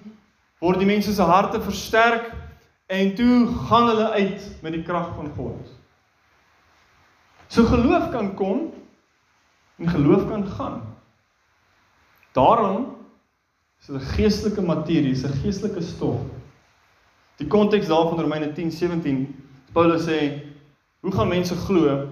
[0.58, 2.32] word die mense se harte versterk
[2.90, 5.70] en toe gaan hulle uit met die krag van God.
[7.46, 8.72] So geloof kan kom
[9.78, 10.80] en geloof kan gaan.
[12.32, 12.96] Daarom
[13.80, 16.20] is dit 'n geestelike materie, is 'n geestelike stof.
[17.36, 19.34] Die konteks daarvan Romeine 10:17,
[19.72, 20.42] Paulus sê,
[21.00, 22.08] hoe gaan mense glo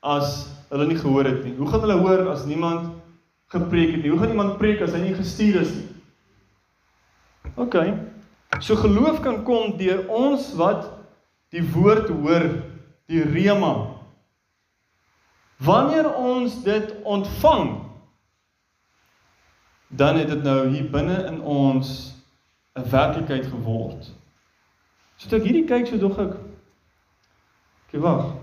[0.00, 1.56] as hulle nie gehoor het nie?
[1.56, 2.90] Hoe gaan hulle hoor as niemand
[3.46, 4.10] gepreek het nie?
[4.10, 5.88] Hoe gaan iemand preek as hy nie gestuur is nie?
[7.56, 7.74] OK.
[8.60, 10.86] So geloof kan kom deur ons wat
[11.50, 12.46] die woord hoor,
[13.08, 13.74] die rema.
[15.58, 17.87] Wanneer ons dit ontvang,
[19.88, 22.14] dan het dit nou hier binne in ons
[22.76, 24.12] 'n werklikheid geword.
[25.16, 26.36] So toe ek hierdie kyk, so dog ek
[27.88, 28.34] Kyk wag.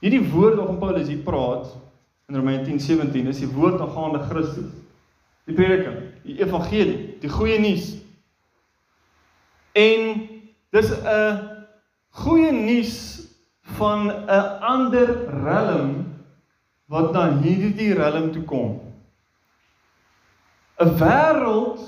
[0.00, 1.68] Hierdie woord waarvan Paulus hier praat
[2.28, 4.70] in Romeine 10:17 is die woord aangaande Christus.
[5.44, 7.98] Die prediking, die evangelie, die goeie nuus.
[9.76, 10.24] En
[10.72, 11.36] dis 'n
[12.22, 12.94] goeie nuus
[13.76, 15.08] van 'n ander
[15.44, 16.01] rellum
[16.92, 18.80] wat na hierdie rellum toe kom.
[20.82, 21.80] 'n Wêreld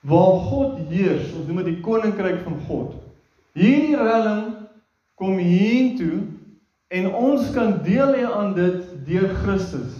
[0.00, 2.94] waar God heers, ons noem dit die koninkryk van God.
[3.56, 4.68] Hierdie rellum
[5.14, 6.26] kom hiertoe
[6.88, 9.96] en ons kan deel hê aan dit deur Christus.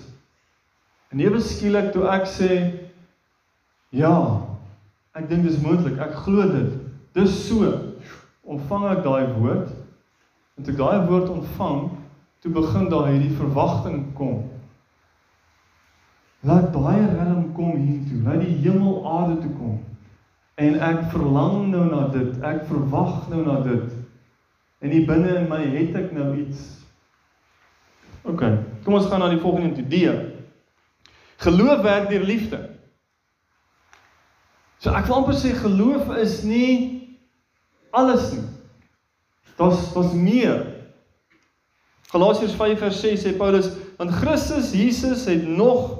[1.10, 2.50] En ewe skielik toe ek sê
[3.90, 4.16] ja,
[5.16, 5.98] ek dink dis moontlik.
[5.98, 6.76] Ek glo dit.
[7.16, 7.72] Dis so.
[8.44, 9.72] Ontvang ek daai woord.
[10.56, 11.88] En toe ek daai woord ontvang,
[12.40, 14.48] toe begin daar hierdie verwagting kom.
[16.40, 18.22] Laat daai rellum kom hiertoe.
[18.24, 19.78] Laat die hemel aarde toe kom.
[20.60, 22.32] En ek verlang nou na dit.
[22.44, 23.92] Ek verwag nou na dit.
[24.80, 26.80] En hier binne in my het ek nou iets.
[28.24, 28.44] OK.
[28.84, 29.88] Kom ons gaan na die volgende toe.
[29.88, 31.14] D.
[31.44, 32.60] Geloof werk deur liefde.
[34.80, 36.72] So ek wil amper sê geloof is nie
[37.92, 38.46] alles nie.
[39.60, 40.79] Daar's daar's meer.
[42.10, 45.98] Galasiërs 5 vers 6 sê Paulus, want Christus Jesus het nog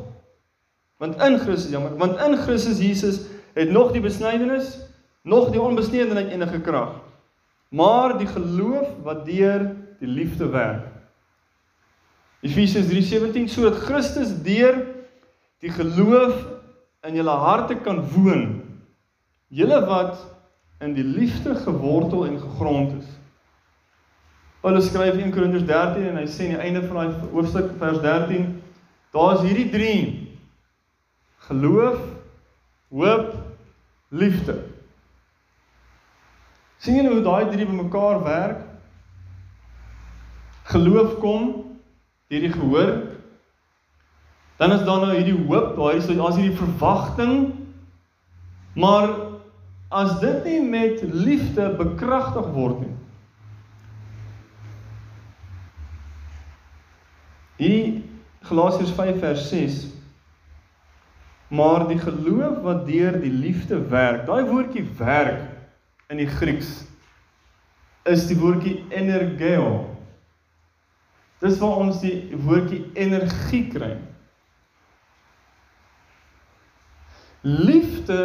[1.00, 3.22] want in Christus jammer, want in Christus Jesus
[3.56, 4.74] het nog die besnydenis,
[5.22, 6.98] nog die onbesnedenheid enige krag.
[7.72, 9.64] Maar die geloof wat deur
[10.00, 10.86] die liefde werk.
[12.40, 14.82] Efesiërs 3:17 sodat Christus deur
[15.60, 16.36] die geloof
[17.06, 18.60] in julle harte kan woon.
[19.48, 20.20] Julle wat
[20.80, 23.08] in die liefde gewortel en gegrond is.
[24.60, 28.00] Paulus skryf in Korintiërs 13 en hy sê aan die einde van daai hoofstuk vers
[28.04, 28.50] 13,
[29.14, 30.02] daar's hierdie drie:
[31.46, 32.02] geloof,
[32.92, 33.30] hoop,
[34.10, 34.58] liefde.
[36.80, 38.60] sien julle hoe daai drie bymekaar werk?
[40.70, 41.48] Geloof kom
[42.30, 42.92] deur die gehoor.
[44.60, 47.52] Dan is daar nou hierdie hoop, daar is daar's hierdie verwagting.
[48.76, 49.12] Maar
[49.88, 52.96] as dit nie met liefde bekragtig word nie,
[57.60, 58.02] Hierdie
[58.48, 59.80] Galasiërs 5 vers 6
[61.50, 65.42] Maar die geloof wat deur die liefde werk, daai woordjie werk
[66.08, 66.84] in die Grieks
[68.08, 69.82] is die woordjie energeo.
[71.42, 73.90] Dis waar ons die woordjie energie kry.
[77.42, 78.22] Liefde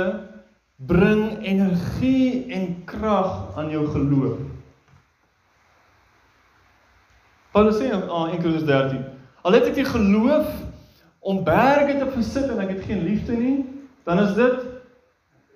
[0.75, 4.39] bring energie en krag aan jou geloof.
[7.55, 9.14] Paulus sê in 1 Korintiërs 13
[9.45, 10.49] Al het ek die geloof
[11.25, 13.60] om berge te versit en ek het geen liefde nie,
[14.05, 14.63] dan is dit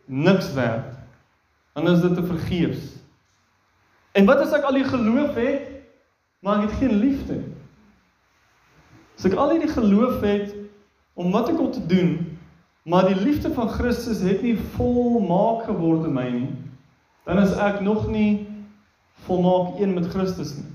[0.06, 0.94] niks werd.
[1.74, 3.00] Dan is dit te vergeefs.
[4.14, 5.66] En wat as ek al die geloof het,
[6.46, 7.56] maar ek het geen liefde nie?
[9.20, 10.54] As ek al hierdie geloof het
[11.20, 12.14] om wat ek wil te doen,
[12.88, 16.52] maar die liefde van Christus het nie volmaak geword in my nie,
[17.28, 18.48] dan is ek nog nie
[19.26, 20.70] volmaak een met Christus nie.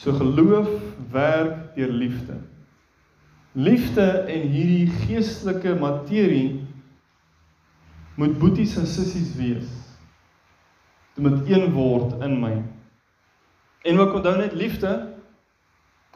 [0.00, 0.68] So geloof
[1.10, 2.38] werk deur liefde.
[3.52, 6.64] Liefde en hierdie geestelike materie
[8.16, 9.68] moet boeties en sissies wees.
[11.14, 12.54] Dit moet een word in my.
[13.82, 14.94] En ook onthou net liefde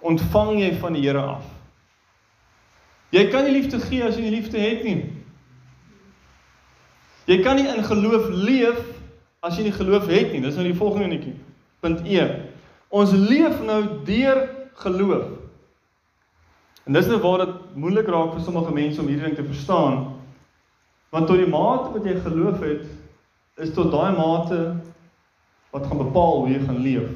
[0.01, 1.44] ontvang jy van die Here af.
[3.12, 5.12] Jy kan nie liefde gee as jy nie liefde het nie.
[7.29, 8.81] Jy kan nie in geloof leef
[9.44, 10.40] as jy nie geloof het nie.
[10.40, 11.37] Dis nou die volgende netjie.
[11.85, 12.25] Punt E.
[12.94, 14.44] Ons leef nou deur
[14.85, 15.26] geloof.
[16.85, 20.12] En dis nou waar dit moeilik raak vir sommige mense om hierdie ding te verstaan.
[21.14, 22.85] Want tot die mate wat jy geloof het,
[23.62, 24.59] is tot daai mate
[25.74, 27.09] wat gaan bepaal hoe jy gaan leef.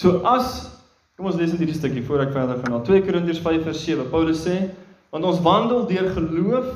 [0.00, 0.70] So as
[1.16, 3.82] kom ons lees net hierdie stukkie voor ek verder gaan na 2 Korintiërs 5 vers
[3.84, 4.08] 7.
[4.14, 4.56] Paulus sê,
[5.12, 6.72] want ons wandel deur geloof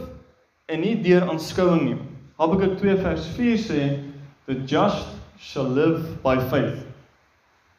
[0.68, 1.96] en nie deur aanskouing nie.
[2.36, 3.80] Habakuk 2 vers 4 sê,
[4.46, 5.06] the just
[5.38, 6.84] shall live by faith.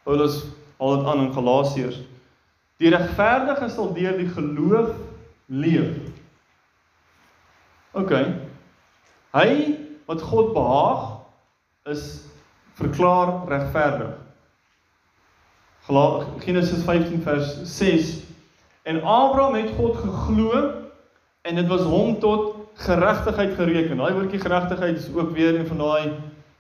[0.03, 0.43] Paulus
[0.80, 1.97] haal dit aan in Galasiërs.
[2.77, 4.93] Die regverdige sal deur die geloof
[5.47, 5.95] leef.
[7.97, 8.13] OK.
[9.34, 9.49] Hy
[10.08, 11.03] wat God behaag
[11.89, 12.06] is
[12.77, 14.15] verklaar regverdig.
[16.43, 18.27] Genesis 15 vers 6
[18.88, 20.71] En Abraham het God geglo
[21.41, 23.97] en dit was hom tot geregtigheid gereken.
[23.99, 26.13] Daai woordjie geregtigheid is ook weer een van daai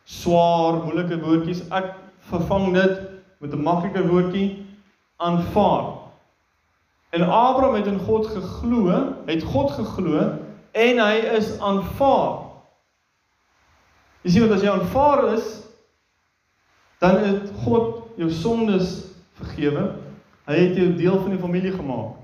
[0.07, 1.65] swaar, moeilike woordjies.
[1.75, 1.91] Ek
[2.29, 2.99] vervang dit
[3.43, 4.65] met 'n makliker woordjie
[5.17, 5.93] aanvaar.
[7.09, 10.31] En Abraham het in God geglo, het God geglo
[10.71, 12.47] en hy is aanvaar.
[14.21, 15.47] Jy sien wat as jy aanvaar is,
[16.99, 19.95] dan het God jou sondes vergewe.
[20.47, 22.15] Hy het jou deel van die familie gemaak.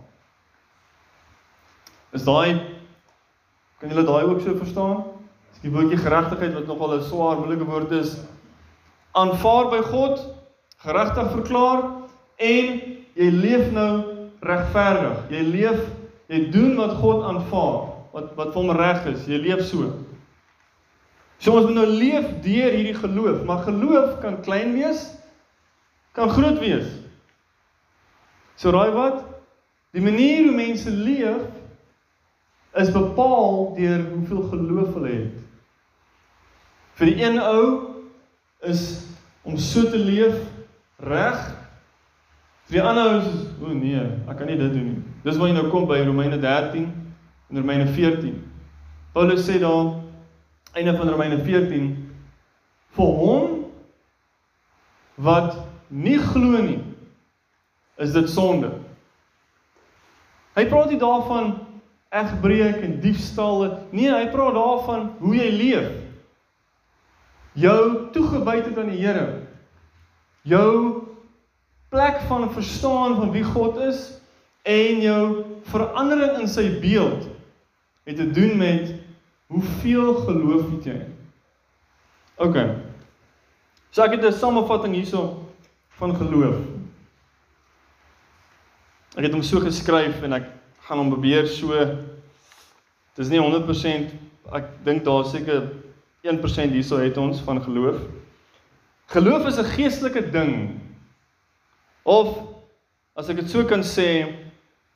[2.11, 2.61] Is daai
[3.79, 5.03] kan julle daai ook so verstaan?
[5.61, 8.17] Die woordjie geregtigheid wat nogal 'n swaar moeilike woord is.
[9.11, 10.19] Aanvaar by God,
[10.77, 11.83] geregtig verklaar
[12.37, 12.81] en
[13.13, 14.03] jy leef nou
[14.41, 15.17] regverdig.
[15.29, 15.79] Jy leef,
[16.27, 17.79] jy doen wat God aanvaar,
[18.11, 19.27] wat wat vir hom reg is.
[19.27, 19.93] Jy leef so.
[21.37, 25.09] So ons moet nou leef deur hierdie geloof, maar geloof kan klein wees,
[26.15, 26.87] kan groot wees.
[28.55, 29.23] So raai wat?
[29.93, 31.43] Die manier hoe mense leef
[32.79, 35.42] is bepaal deur hoeveel geloof hulle het.
[36.99, 37.63] Vir die een ou
[38.69, 38.83] is
[39.43, 40.37] om so te leef
[41.03, 41.39] reg.
[42.69, 43.31] Vir die ander ou is
[43.63, 45.01] o nee, ek kan nie dit doen nie.
[45.25, 46.87] Dis waar jy nou kom by Romeine 13
[47.49, 48.37] en Romeine 14.
[49.13, 49.93] Paulus sê daar
[50.73, 51.91] einde van Romeine 14
[52.93, 53.59] vir hom
[55.21, 55.57] wat
[55.89, 56.79] nie glo nie
[58.01, 58.71] is dit sonde.
[60.57, 61.55] Hy praat nie daarvan
[62.13, 65.91] egbreek en diefstal nie, hy praat daarvan hoe jy leef.
[67.53, 69.43] Jou toegewydheid aan die Here.
[70.41, 71.03] Jou
[71.93, 74.07] plek van verstaan van wie God is
[74.65, 75.23] en jou
[75.69, 77.27] verandering in sy beeld
[78.07, 78.93] het te doen met
[79.53, 80.95] Hoeveel geloof het jy?
[82.41, 82.57] OK.
[83.93, 85.45] So ek het 'n samevatting hierso
[85.99, 86.57] van geloof.
[89.15, 90.49] Ek het hom so geskryf en ek
[90.87, 91.69] gaan hom probeer so
[93.15, 94.09] Dis nie 100%
[94.57, 95.67] ek dink daar seker
[96.23, 97.99] 1% hierso het ons van geloof.
[99.11, 100.79] Geloof is 'n geestelike ding.
[102.03, 102.37] Of
[103.15, 104.31] as ek dit so kan sê,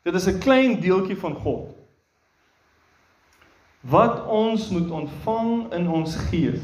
[0.04, 1.78] dit is 'n klein deeltjie van God
[3.80, 6.62] wat ons moet ontvang in ons gees.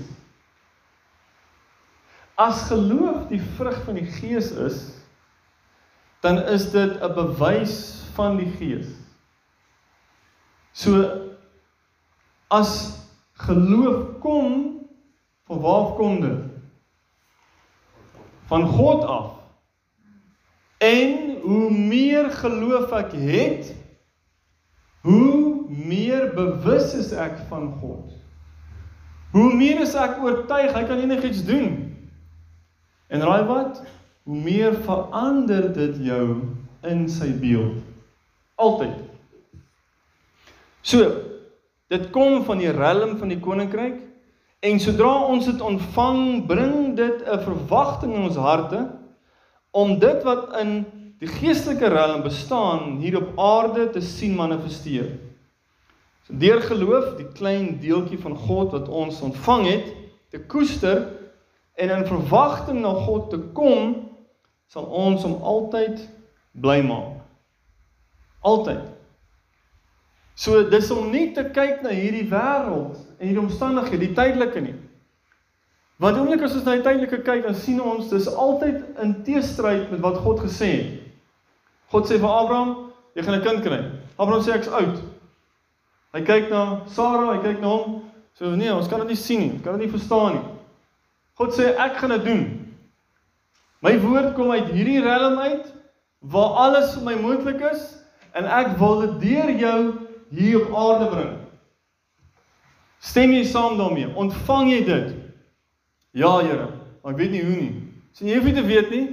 [2.36, 4.80] As geloof die vrug van die gees is,
[6.20, 8.88] dan is dit 'n bewys van die gees.
[10.72, 11.22] So
[12.48, 13.03] as
[13.44, 14.74] geloof kom,
[15.48, 16.42] van waar kom dit?
[18.52, 19.32] Van God af.
[20.78, 23.72] En hoe meer geloof ek het,
[25.04, 28.12] hoe meer bewus is ek van God.
[29.34, 31.72] Hoe meer is ek oortuig hy kan enigiets doen.
[33.08, 33.82] En raai wat?
[34.24, 36.28] Hoe meer verander dit jou
[36.88, 37.82] in sy beeld.
[38.56, 39.00] Altyd.
[40.84, 41.08] So,
[41.88, 44.00] dit kom van die realm van die koninkryk
[44.64, 48.88] en sodra ons dit ontvang, bring dit 'n verwagting in ons harte
[49.72, 50.86] om dit wat in
[51.20, 55.20] die geestelike realm bestaan hier op aarde te sien manifesteer.
[56.28, 59.88] So deur geloof die klein deeltjie van God wat ons ontvang het,
[60.32, 61.08] te koester
[61.76, 63.96] en in verwagting na God te kom,
[64.68, 66.00] sal ons hom altyd
[66.52, 67.20] bly maak.
[68.44, 68.93] Altyd.
[70.36, 74.76] So dis om nie te kyk na hierdie wêreld en hierdie omstandighede, die tydelike nie.
[76.02, 79.92] Want oomblik as ons na die tydelike kyk, dan sien ons dis altyd in teestryd
[79.94, 80.96] met wat God gesê het.
[81.94, 82.74] God sê vir Abraham,
[83.14, 83.82] jy gaan 'n kind kry.
[84.18, 84.98] Abraham sê ek's oud.
[86.14, 88.02] Hy kyk na Sara, hy kyk na hom.
[88.34, 89.60] So nee, ons kan dit nie sien nie.
[89.64, 90.46] Kan dit nie verstaan nie.
[91.38, 92.44] God sê ek gaan dit doen.
[93.82, 95.74] My woord kom uit hierdie realm uit
[96.20, 97.98] waar alles vir my moontlik is
[98.34, 99.80] en ek wil dit deur jou
[100.34, 101.34] hier op aarde bring.
[103.04, 104.10] Stem jy saam daarmee?
[104.16, 105.14] Ontvang jy dit?
[106.18, 106.70] Ja, Here.
[107.04, 107.74] Maar ek weet nie hoe nie.
[108.16, 109.06] Sien jy hoef nie te weet nie.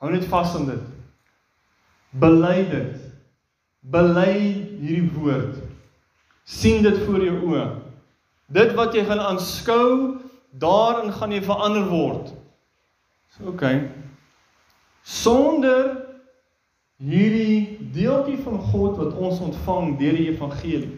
[0.00, 0.84] Hou net vas aan dit.
[2.16, 3.02] Bely dit.
[3.84, 4.32] Bely
[4.80, 5.58] hierdie woord.
[6.48, 7.66] sien dit voor jou oë.
[8.56, 10.16] Dit wat jy gaan aanskou,
[10.56, 12.30] daarin gaan jy verander word.
[13.36, 13.50] So.
[13.52, 13.82] Okay.
[15.04, 16.07] Sonder
[16.98, 20.96] hierdie deeltjie van God wat ons ontvang deur die evangelie,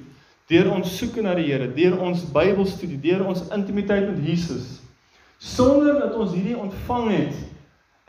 [0.49, 4.79] deur ons soeke na die Here, deur ons Bybelstudie, deur ons intimiteit met Jesus,
[5.39, 7.37] sonder dat ons hierdie ontvang het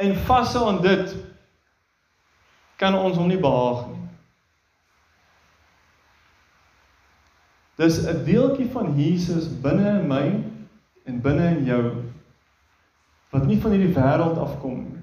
[0.02, 1.12] en vashou aan dit,
[2.80, 4.00] kan ons hom nie behaag nie.
[7.78, 10.26] Dis 'n deeltjie van Jesus binne in my
[11.06, 11.84] en binne in jou
[13.32, 15.00] wat nie van hierdie wêreld afkom nie.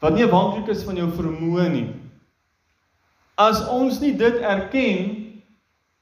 [0.00, 1.99] Wat nie afhanklik is van jou vermoë nie.
[3.40, 5.06] As ons nie dit erken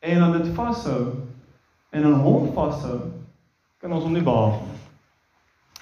[0.03, 1.03] en aan dit vashou
[1.95, 2.99] en aan hom vashou,
[3.79, 4.79] kan ons hom nie behaag nie.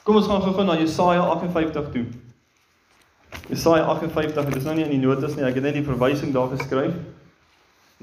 [0.05, 2.05] Kom ons gaan gou-gou na Jesaja 58 toe.
[3.49, 6.35] Jesaja 58, dit is nou nie in die notas nie, ek het net die verwysing
[6.35, 6.95] daar geskryf.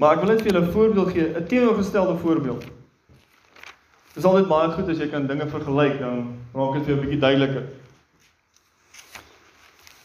[0.00, 2.64] Maar ek wil net vir julle 'n voorbeeld gee, 'n teenoorgestelde voorbeeld.
[4.14, 6.98] Dit is altyd baie goed as jy kan dinge vergelyk, dan raak dit vir jou
[6.98, 7.64] 'n bietjie duideliker.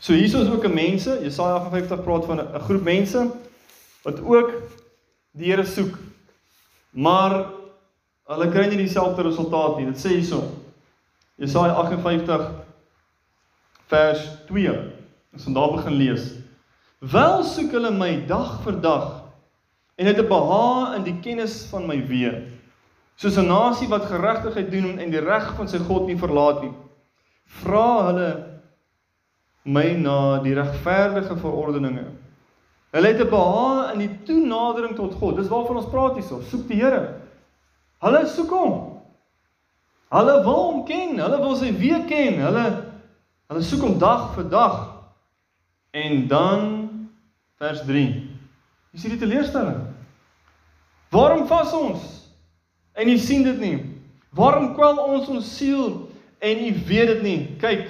[0.10, 3.32] So hier is ook 'n mense, Jesaja 58 praat van 'n groep mense
[4.01, 4.51] wat ook
[5.32, 5.97] die Here soek.
[6.89, 7.45] Maar
[8.24, 9.86] hulle kry nie dieselfde resultaat nie.
[9.86, 10.43] Dit sê hierso.
[11.36, 12.51] Jesaja 58
[13.86, 14.93] vers 2.
[15.34, 16.34] Ons gaan daar begin lees.
[16.99, 19.24] Wel soek hulle my dag vir dag
[19.95, 22.47] en het 'n behaag in die kennis van my weë.
[23.16, 26.74] Soos 'n nasie wat geregtigheid doen en die reg van sy God nie verlaat nie.
[27.45, 28.49] Vra hulle
[29.64, 32.05] my na die regverdige verordeninge.
[32.91, 35.36] Hulle het 'n behaag in die toenadering tot God.
[35.36, 36.41] Dis waarvan ons praat hierso.
[36.41, 37.16] Soek die Here.
[37.99, 39.01] Hulle soek hom.
[40.10, 41.20] Hulle wil hom ken.
[41.20, 42.39] Hulle wil sy weë ken.
[42.41, 42.66] Hulle
[43.47, 44.95] hulle soek hom dag vir dag.
[45.91, 46.89] En dan
[47.57, 48.30] vers 3.
[48.91, 49.86] Jy sien die teleurstelling.
[51.10, 52.01] Waarom vas ons?
[52.93, 53.78] En jy sien dit nie.
[54.30, 57.39] Waarom kwel ons ons siel en jy weet dit nie?
[57.62, 57.88] Kyk,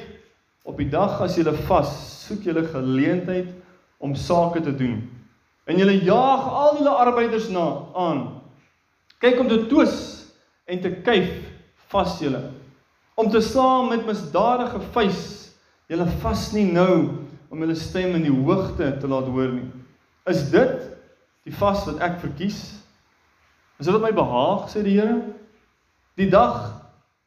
[0.70, 1.92] op die dag as jy vas,
[2.28, 3.50] soek jy 'n geleentheid
[3.98, 5.10] om sake te doen.
[5.66, 8.42] En jy jaag al julle arbeiders na aan.
[9.20, 10.26] Kyk om te twis
[10.66, 11.30] en te kyf
[11.92, 12.52] vas julle.
[13.16, 15.52] Om te saam met misdadige vuis.
[15.88, 17.10] Julle vas nie nou
[17.50, 19.72] om julle stem in die hoogte te laat hoor nie.
[20.26, 20.86] Is dit
[21.44, 22.80] die vas wat ek verkies?
[23.80, 25.22] Is dit wat my behaag, sê die Here?
[26.16, 26.76] Die dag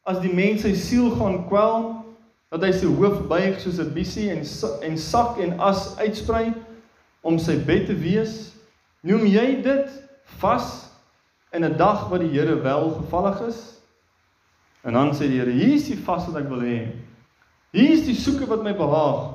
[0.04, 2.01] as die mens sy siel gaan kwel,
[2.52, 4.44] dat hy sy hoof buig soos 'n biesie en
[4.84, 6.52] en sak en as uitsprei
[7.22, 8.52] om sy bed te wees,
[9.00, 9.88] noem jy dit
[10.38, 10.90] vas
[11.52, 13.80] in 'n dag wat die Here welgevallig is?
[14.84, 16.92] En dan sê die Here, hier is die vas wat ek wil hê.
[17.72, 19.34] Hier is die soeke wat my behaag.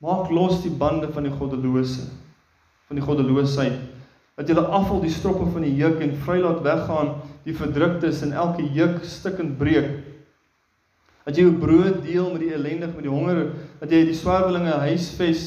[0.00, 2.06] Maak los die bande van die goddelose,
[2.86, 3.98] van die goddeloosheid
[4.38, 8.36] dat jy afval die stroppe van die juk en vry laat weggaan die verdruktes en
[8.38, 9.88] elke juk stukkend breek.
[11.28, 13.42] Dat jy jou brood deel met die ellendig met die honger,
[13.82, 15.42] dat jy die swerwelinge huisves,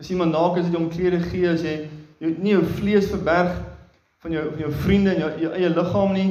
[0.00, 1.76] as iemand naak is, dat jy hom klere gee, as jy
[2.18, 3.52] jou nie jou vlees verberg
[4.24, 6.30] van jou van jou vriende en jou, jou eie liggaam nie.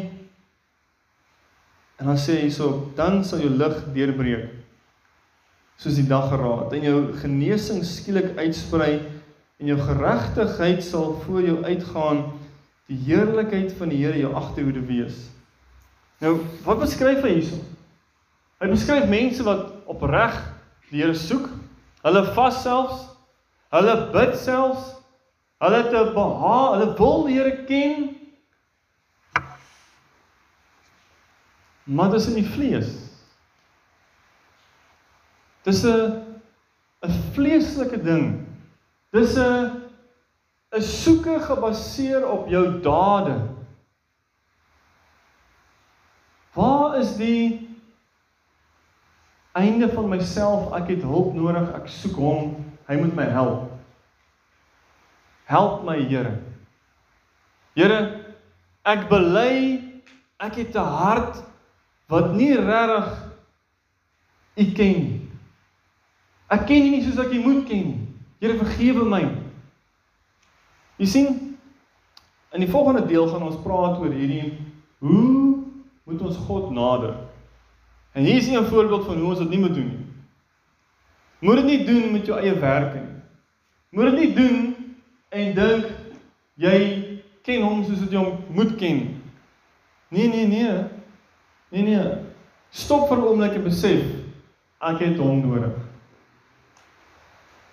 [1.99, 4.51] En dan sê hy so, dan sal jou lig deurbreek
[5.79, 11.57] soos die dag geraad en jou genesing skielik uitsprei en jou geregtigheid sal voor jou
[11.63, 12.25] uitgaan
[12.91, 15.29] die heerlikheid van die Here jou agterhoede wees.
[16.19, 17.63] Nou, wat beskryf hy hierso?
[18.59, 20.35] Hy beskryf mense wat opreg
[20.89, 21.47] die Here soek.
[22.03, 23.03] Hulle vas selfs,
[23.75, 24.95] hulle bid selfs,
[25.63, 28.09] hulle te behaag, hulle wil die Here ken.
[31.89, 32.91] Maar dis in die vlees.
[35.63, 36.19] Dis 'n
[37.03, 38.45] 'n vleeslike ding.
[39.11, 39.87] Dis 'n
[40.75, 43.39] 'n soeke gebaseer op jou dade.
[46.53, 47.68] Waar is die
[49.59, 50.71] einde van myself?
[50.77, 51.67] Ek het hulp nodig.
[51.77, 52.55] Ek soek hom.
[52.89, 53.67] Hy moet my help.
[55.49, 56.37] Help my, Here.
[57.77, 57.99] Here,
[58.85, 59.53] ek bely
[60.39, 61.43] ek het 'n hart
[62.07, 63.29] wat nie regtig
[64.59, 65.21] U ken nie.
[66.49, 68.07] Ek ken U nie soos ek U moet ken nie.
[68.39, 69.23] Here vergewe my.
[70.99, 71.57] Jy sien,
[72.51, 74.57] in die volgende deel gaan ons praat oor hierdie
[74.99, 75.63] hoe
[76.03, 77.28] moet ons God nader?
[78.11, 80.05] En hier is 'n voorbeeld van hoe ons dit nie moet doen nie.
[81.39, 83.09] Moet dit nie doen met jou eie werk nie.
[83.89, 84.75] Moet dit nie doen
[85.29, 85.85] en dink
[86.53, 86.77] jy
[87.41, 89.21] ken hom soos wat jy hom moet ken.
[90.07, 90.83] Nee, nee, nee.
[91.69, 92.11] Nee, nee.
[92.69, 94.03] Stop vir 'n oomblik en besef
[94.79, 95.73] ek het hom nodig.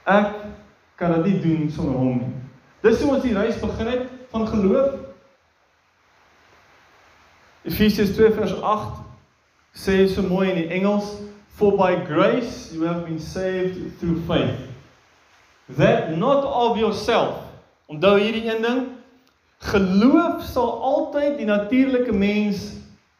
[0.04, 0.34] Ek
[0.94, 2.34] kan dit nie doen sonder hom nie.
[2.80, 4.94] Dis hoe ons die reis begin het van geloof.
[7.62, 9.05] Efesiërs 2 vers 8
[9.76, 11.20] sê so mooi in die Engels,
[11.56, 14.66] "For by grace you have been saved through faith."
[15.68, 17.42] that not of yourself.
[17.86, 18.86] Onthou hierdie een ding.
[19.58, 22.72] Geloof sal altyd die natuurlike mens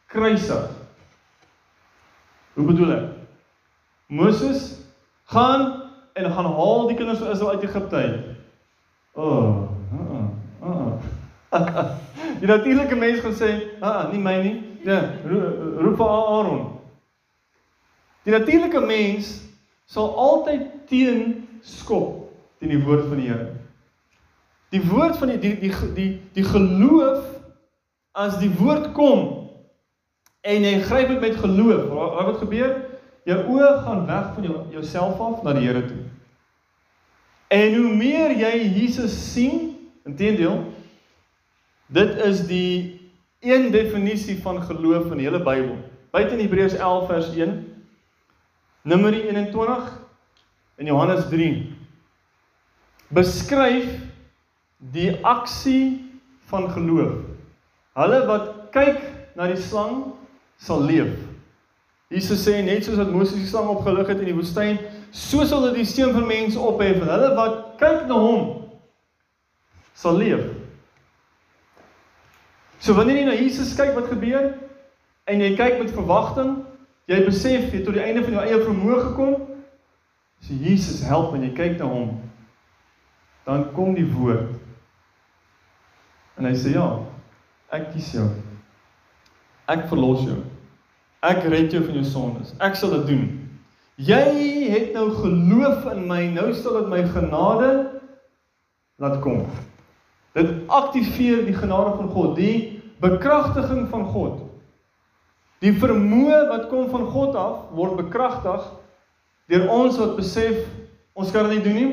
[0.07, 0.69] kruisig.
[2.53, 3.05] Hoe bedoel ek?
[4.07, 4.77] Moses
[5.31, 8.19] gaan en gaan haal die kinders van Israel uit Egipte uit.
[9.17, 10.25] Oh, uh,
[10.63, 10.93] uh,
[11.51, 11.89] uh.
[12.41, 14.55] die natuurlike mens gaan sê, "Ah, nie my nie."
[14.87, 16.61] Ja, roep vir Aaron.
[18.23, 19.33] Die natuurlike mens
[19.85, 22.29] sal altyd teen skop
[22.59, 23.49] teen die woord van die Here.
[24.71, 26.07] Die woord van die die die die,
[26.37, 27.25] die geloof
[28.15, 29.25] as die woord kom
[30.47, 31.89] en jy gryp dit met geloof.
[31.91, 32.77] Wat wat gebeur?
[33.27, 36.03] Jou oë gaan weg van jou jouself af na die Here toe.
[37.51, 39.75] En hoe meer jy Jesus sien,
[40.07, 40.63] intedeel,
[41.91, 42.96] dit is die
[43.39, 45.77] een definisie van geloof in die hele Bybel.
[46.11, 47.57] Buite in Hebreërs 11 vers 1,
[48.81, 50.01] Numeri 21
[50.75, 51.75] en Johannes 3
[53.07, 53.87] beskryf
[54.77, 56.11] die aksie
[56.47, 57.23] van geloof.
[57.97, 59.01] Hulle wat kyk
[59.35, 60.03] na die slang
[60.61, 61.13] sal leef.
[62.07, 64.79] Jesus sê net soos wat Moses die slang opgelig het in die woestyn,
[65.11, 68.45] so sal dit die seun van mense ophef en hulle wat kyk na hom
[69.97, 70.45] sal leef.
[72.79, 74.51] So wanneer jy na Jesus kyk wat gebeur
[75.27, 76.59] en jy kyk met verwagting,
[77.09, 79.35] jy besef jy tot die einde van jou eie vermoë gekom,
[80.41, 82.11] as Jesus help en jy kyk na hom,
[83.47, 84.53] dan kom die woord.
[86.37, 86.85] En hy sê ja,
[87.73, 88.27] ek kies jou.
[89.71, 90.37] Ek verlos jou.
[91.25, 92.53] Ek red jou van jou sondes.
[92.63, 93.25] Ek sal dit doen.
[93.97, 94.21] Jy
[94.69, 97.71] het nou geloof in my, nou sal dit my genade
[99.01, 99.47] laat kom.
[100.37, 104.43] Dit aktiveer die genade van God, die bekragtiging van God.
[105.65, 108.67] Die vermoë wat kom van God af word bekragtig
[109.49, 110.59] deur ons wat besef
[111.17, 111.89] ons kan dit nie doen nie.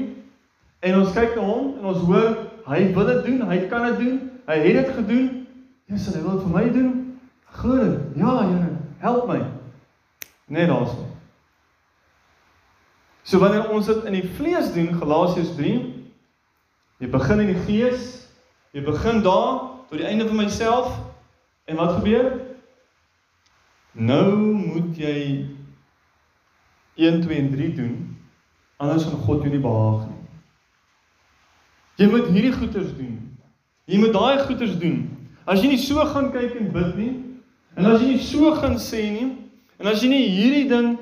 [0.84, 2.34] En ons kyk na hom en ons hoor
[2.68, 5.26] hy wil dit doen, hy kan dit doen, hy het dit gedoen.
[5.88, 6.92] Jesus, hy wil dit vir my doen.
[7.54, 8.20] Glo dit.
[8.20, 8.70] Ja, Here,
[9.04, 9.40] help my.
[10.52, 11.06] Net daarso.
[13.24, 15.74] So wanneer ons dit in die vlees doen, Galasiërs 3,
[17.00, 18.23] jy begin in die gees,
[18.74, 20.98] jy begin daar tot die einde van myself
[21.70, 22.40] en wat gebeur?
[23.94, 25.46] Nou moet jy
[26.98, 27.94] 1 2 en 3 doen
[28.76, 30.20] anders gaan God jou nie behaag nie.
[32.02, 33.14] Jy moet hierdie goeders doen.
[33.86, 35.04] Jy moet daai goeders doen.
[35.46, 37.12] As jy nie so gaan kyk en bid nie
[37.74, 39.28] en as jy nie so gaan sê nie
[39.82, 40.94] en as jy nie hierdie ding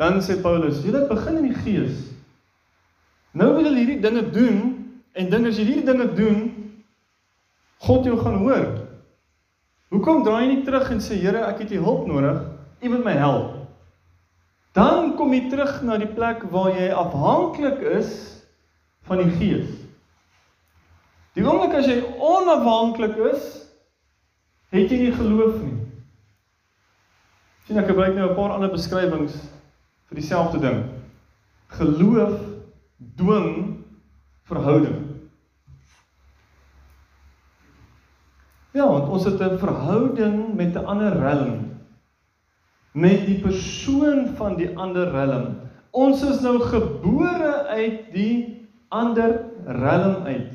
[0.00, 1.96] dan sê Paulus, jy moet begin in die gees.
[3.36, 4.69] Nou wil jy hierdie dinge doen
[5.12, 6.40] en dink as jy hierdie dinge doen
[7.80, 8.66] God jou gaan hoor.
[9.90, 12.42] Hoekom draai jy nie terug en sê Here, ek het U hulp nodig.
[12.84, 13.56] U moet my help.
[14.76, 18.12] Dan kom jy terug na die plek waar jy afhanklik is
[19.08, 19.72] van die Gees.
[21.34, 23.48] Die oomblik as jy onafhanklik is,
[24.70, 25.78] het jy nie geloof nie.
[27.66, 29.34] Sien ek gebruik nou 'n paar ander beskrywings
[30.10, 30.84] vir dieselfde ding.
[31.80, 32.38] Geloof
[33.16, 33.79] dwing
[34.50, 34.98] verhouding.
[38.74, 41.78] Ja, want ons het 'n verhouding met 'n ander riem.
[42.92, 45.56] Met die persoon van die ander riem.
[45.90, 50.52] Ons is nou gebore uit die ander riem uit.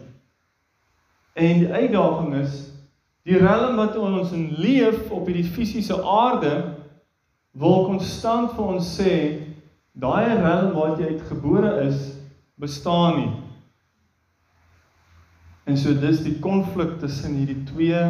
[1.33, 2.71] En die uitdaging is
[3.23, 6.75] die riem wat ons in leef op hierdie fisiese aarde
[7.51, 9.13] wil konstant vir ons sê
[9.91, 12.15] daai riem wat jy uitgebore is
[12.55, 13.44] bestaan nie.
[15.65, 18.01] En so dis die konflik tussen hierdie twee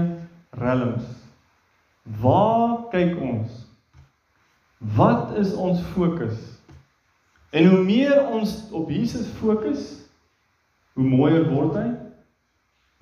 [0.59, 1.05] realms.
[2.21, 3.61] Waar kyk ons?
[4.95, 6.37] Wat is ons fokus?
[7.55, 9.85] En hoe meer ons op Jesus fokus,
[10.93, 11.87] hoe mooier word hy.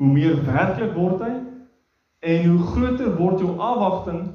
[0.01, 1.33] Hoe meer werklik word hy
[2.23, 4.29] en hoe groter word jou afwagting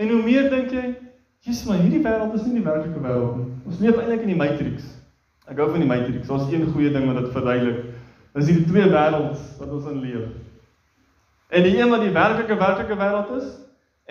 [0.00, 0.90] en hoe meer dink jy,
[1.40, 3.46] Jesus, maar hierdie wêreld is nie die werklike wêreld nie.
[3.64, 4.84] Ons leef eintlik in die matrix.
[5.48, 6.28] Ek hou van die matrix.
[6.28, 7.86] Daar's een goeie ding wat dit verduidelik.
[8.34, 10.28] Dis hierdie twee wêrelds wat ons in leef.
[11.50, 13.48] En die een wat die werklike werklike wêreld is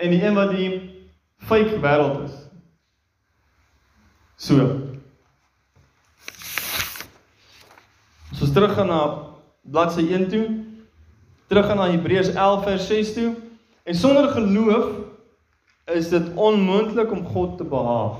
[0.00, 0.70] en die een wat die
[1.48, 2.36] fake wêreld is.
[4.40, 4.66] So.
[8.40, 9.00] Ons terug gaan na
[9.62, 10.44] bladsy 1 toe,
[11.46, 13.28] terug gaan na Hebreërs 11 vers 6 toe,
[13.84, 14.86] en sonder geloof
[15.94, 18.16] is dit onmoontlik om God te behaag.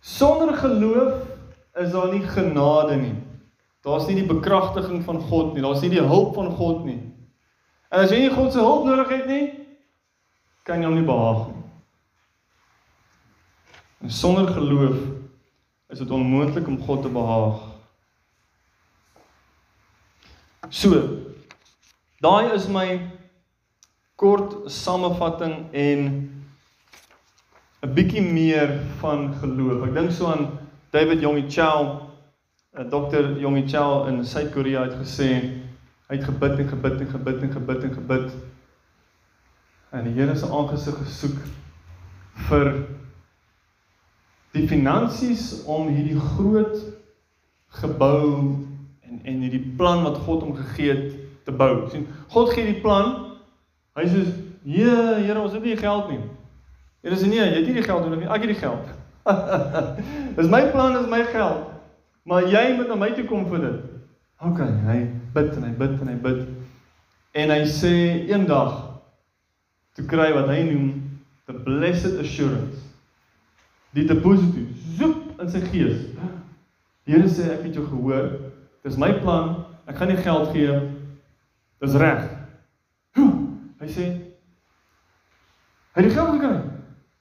[0.00, 1.12] Sonder geloof
[1.74, 3.14] is daar nie genade nie.
[3.84, 5.62] Daar's nie die bekragtiging van God nie.
[5.64, 7.00] Daar's nie die hulp van God nie.
[7.90, 9.44] En as jy nie God se hulp nodig het nie,
[10.68, 11.64] kan jy hom nie behaag nie.
[14.00, 15.00] En sonder geloof
[15.90, 17.64] is dit onmoontlik om God te behaag.
[20.70, 21.00] So.
[22.20, 23.00] Daai is my
[24.20, 26.00] kort samevatting en
[27.82, 29.86] 'n bietjie meer van geloof.
[29.88, 30.58] Ek dink so aan
[30.92, 32.09] David Jongie Chow,
[32.72, 33.36] Dr.
[33.36, 35.26] Jongie Chow in Suid-Korea het gesê
[36.06, 38.28] hy het gebid en gebid en gebid en gebid en gebid
[39.90, 41.40] en die Here se aangesig gesoek
[42.46, 42.70] vir
[44.54, 46.76] die finansies om hierdie groot
[47.80, 48.28] gebou
[49.02, 51.88] en en hierdie plan wat God hom gegee het te bou.
[51.90, 53.34] sien God gee die plan.
[53.98, 54.22] Hy sê,
[54.62, 56.20] "Ja, Here, ons het nie geld nie."
[57.02, 58.28] Here sê, "Nee, jy het nie die geld nodig nie.
[58.28, 58.86] Ek het die geld."
[60.36, 61.79] dis my plan, dis my geld.
[62.28, 63.80] Maar jy moet na my toe kom vir dit.
[64.40, 64.98] OK, hy
[65.34, 66.40] bid en hy bid en hy bid.
[67.40, 67.94] En hy sê
[68.30, 68.76] eendag
[69.96, 70.88] toe kry wat hy noem
[71.50, 72.86] the blessed assurance.
[73.96, 74.62] Die deposito
[74.96, 76.04] zoep in sy gees.
[77.06, 78.28] Die Here sê ek het jou gehoor.
[78.86, 79.64] Dis my plan.
[79.90, 80.76] Ek gaan nie geld gee.
[81.82, 82.28] Dis reg.
[83.80, 84.06] Hy sê
[85.90, 86.56] hy het die geld gekry.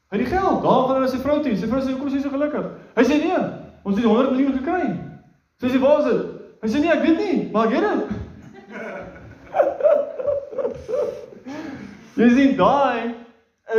[0.10, 0.60] Hy het die geld.
[0.64, 1.56] Daar gaan na sy vrou toe.
[1.58, 2.68] Sy vrou sê hoekom is jy so gelukkig?
[2.98, 3.40] Hy sê nee,
[3.84, 4.88] ons het die 100 miljoen gekry.
[5.60, 6.22] Sy sê waar is dit?
[6.60, 8.04] Hy sê nee, ek weet nie, maar ek het dit.
[12.20, 13.02] Jy sien daai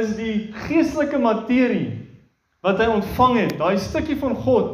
[0.00, 0.36] is die
[0.66, 1.90] geestelike materie
[2.64, 4.72] wat hy ontvang het, daai stukkie van God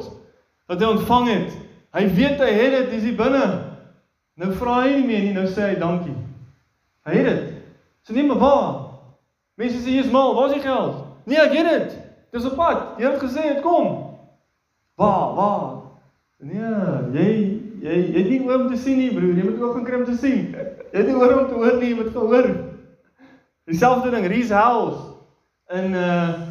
[0.70, 1.51] wat hy ontvang het.
[1.97, 3.47] Hy weet hy het dit, dis hier binne.
[4.37, 6.16] Nou vra hy nie meer nie, nou sê hy dankie.
[7.07, 7.43] Hy het dit.
[8.07, 8.72] So nee, maar waar?
[9.57, 10.95] Mense sê jy's mal, waar is die geld?
[11.27, 11.89] Nee, ek het dit.
[12.37, 12.79] Dis op pad.
[13.01, 13.87] Jy het gesê dit kom.
[14.97, 15.34] Waar?
[15.34, 15.72] Waar?
[16.36, 17.26] Nee, jy
[17.82, 19.36] jy jy het nie oor om te sien nie, broer.
[19.36, 20.55] Jy moet ook gaan kry om te sien.
[20.57, 22.49] Jy het nie oor om te hoor nie, jy moet gehoor.
[23.68, 25.12] Dieselfde ding, Rees House
[25.74, 26.47] in uh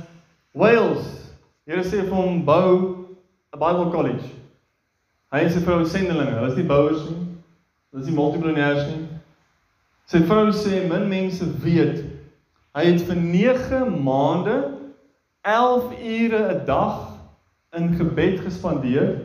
[0.56, 1.08] Wales.
[1.66, 2.70] Here sê vir hom bou
[3.52, 4.30] 'n Bible college.
[5.34, 6.38] Hy en sy vrou sendelinge.
[6.38, 7.26] Hulle is nie bouers nie.
[7.92, 9.08] Hulle is nie multimiljonêers nie.
[10.06, 12.04] Sy vrou sê min mense weet
[12.76, 14.56] hy het vir 9 maande
[15.42, 17.15] 11 ure 'n dag
[17.76, 19.22] in gebed gespandeer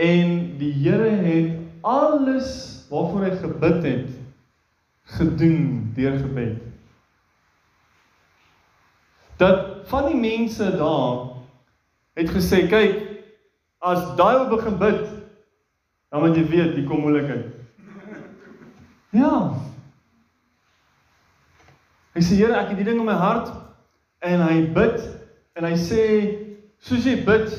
[0.00, 2.48] en die Here het alles
[2.90, 4.08] waarvoor hy gebid het
[5.18, 6.58] gedoen deur gebed.
[9.36, 11.30] Dat van die mense daar
[12.18, 12.98] het gesê, kyk,
[13.80, 15.06] as daai op begin bid,
[16.12, 17.48] dan moet jy weet, hier kom moeilikheid.
[19.16, 19.34] Ja.
[22.14, 23.52] Hy sê, Here, ek het die ding in my hart
[24.26, 25.00] en hy bid
[25.56, 26.04] en hy sê,
[26.80, 27.52] soos jy bid,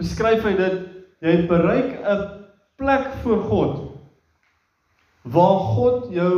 [0.00, 0.78] beskryf hy dit,
[1.22, 2.26] jy bereik 'n
[2.80, 3.76] plek voor God
[5.22, 6.36] waar God jou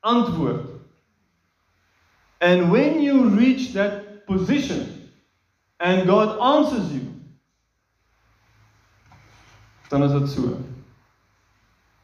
[0.00, 0.68] antwoord.
[2.40, 5.10] And when you reach that position
[5.78, 7.06] and God answers you,
[9.88, 10.56] dan is dit so.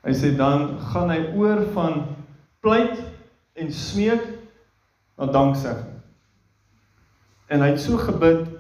[0.05, 2.05] Hy sê dan gaan hy oor van
[2.61, 3.01] pleit
[3.59, 4.23] en smeek
[5.19, 5.97] na danksegging.
[7.49, 8.58] En hy het so gebid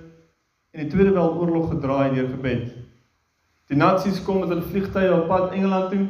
[0.70, 2.76] en die Tweede Wêreldoorlog gedraai deur gebed.
[3.68, 6.06] Die nasies kom met hulle vliegtye op pad Engeland toe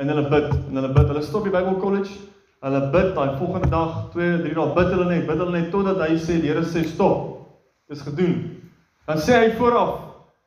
[0.00, 1.10] en hulle bid en hulle bid.
[1.12, 2.16] Hulle stop die Bible College.
[2.64, 6.00] Hulle bid daai volgende dag, 2, 3 dae bid hulle net, bid hulle net totdat
[6.00, 7.44] hy sê die Here sê stop.
[7.92, 8.38] Dis gedoen.
[9.04, 9.98] Dan sê hy vooraf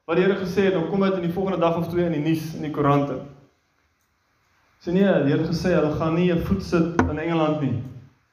[0.09, 2.17] wat die Here gesê het, dan kom dit in die volgende dag of twee in
[2.17, 3.19] die nuus in die koerante.
[4.81, 7.83] Sê nee, die Here gesê hulle gaan nie 'n voet sit in Engeland nie.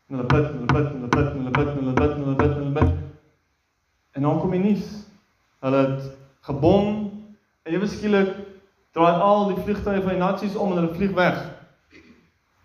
[0.08, 2.92] En hulle bid, hulle bid, hulle bid, hulle bid, hulle bid, hulle bid, hulle bid.
[4.16, 5.03] En dan kom die nuus.
[5.64, 6.08] Hulle het
[6.44, 6.88] gebom
[7.64, 8.34] en ewe skielik
[8.92, 11.38] draai al die vliegtye van die nasies om en hulle vlieg weg.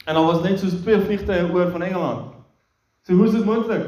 [0.05, 2.33] En dan was net soos twee vliegtye oor van Engeland.
[3.07, 3.85] So hoe is dit moontlik?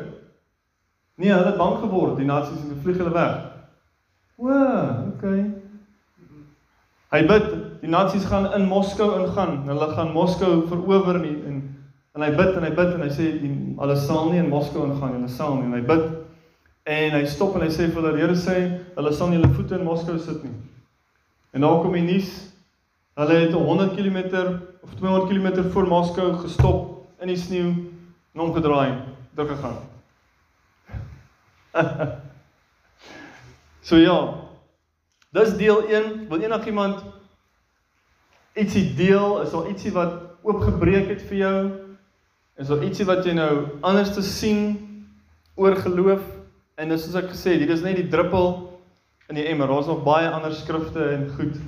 [1.20, 3.36] Nee, hulle het bang geword, die nasies en vlieg hulle weg.
[4.40, 4.62] O,
[5.12, 5.44] okay.
[7.12, 7.52] Hy bid,
[7.84, 9.60] die nasies gaan in Moskou ingaan.
[9.68, 11.60] Hulle gaan Moskou verower nie en
[12.12, 15.14] en hy bid en hy bid en hy sê hulle sal nie in Moskou ingaan
[15.14, 15.68] nie, hulle sal nie.
[15.68, 16.10] En hy bid
[16.84, 18.58] en hy stop en hy sê vir hulle, Here sê,
[18.96, 20.54] hulle sal nie hulle voete in Moskou sit nie.
[21.54, 22.32] En dan kom die nuus.
[23.20, 24.20] Hulle het 100 km
[24.82, 27.70] of 200 km voor Moskou gestop in die sneeu
[28.34, 28.98] en omgedraai,
[29.36, 29.78] teruggegaan.
[33.88, 34.18] so ja.
[35.32, 36.28] Dis deel 1.
[36.30, 37.04] Wil enigiemand
[38.54, 39.42] ietsie deel?
[39.46, 41.58] Is daar ietsie wat oopgebreek het vir jou?
[42.60, 44.76] Is daar ietsie wat jy nou anders te sien
[45.56, 46.41] oor geloof?
[46.82, 48.48] En dis soos ek gesê, dit is net die druppel
[49.30, 49.70] in die emmer.
[49.70, 51.60] Daar's nog baie ander skrifte en goed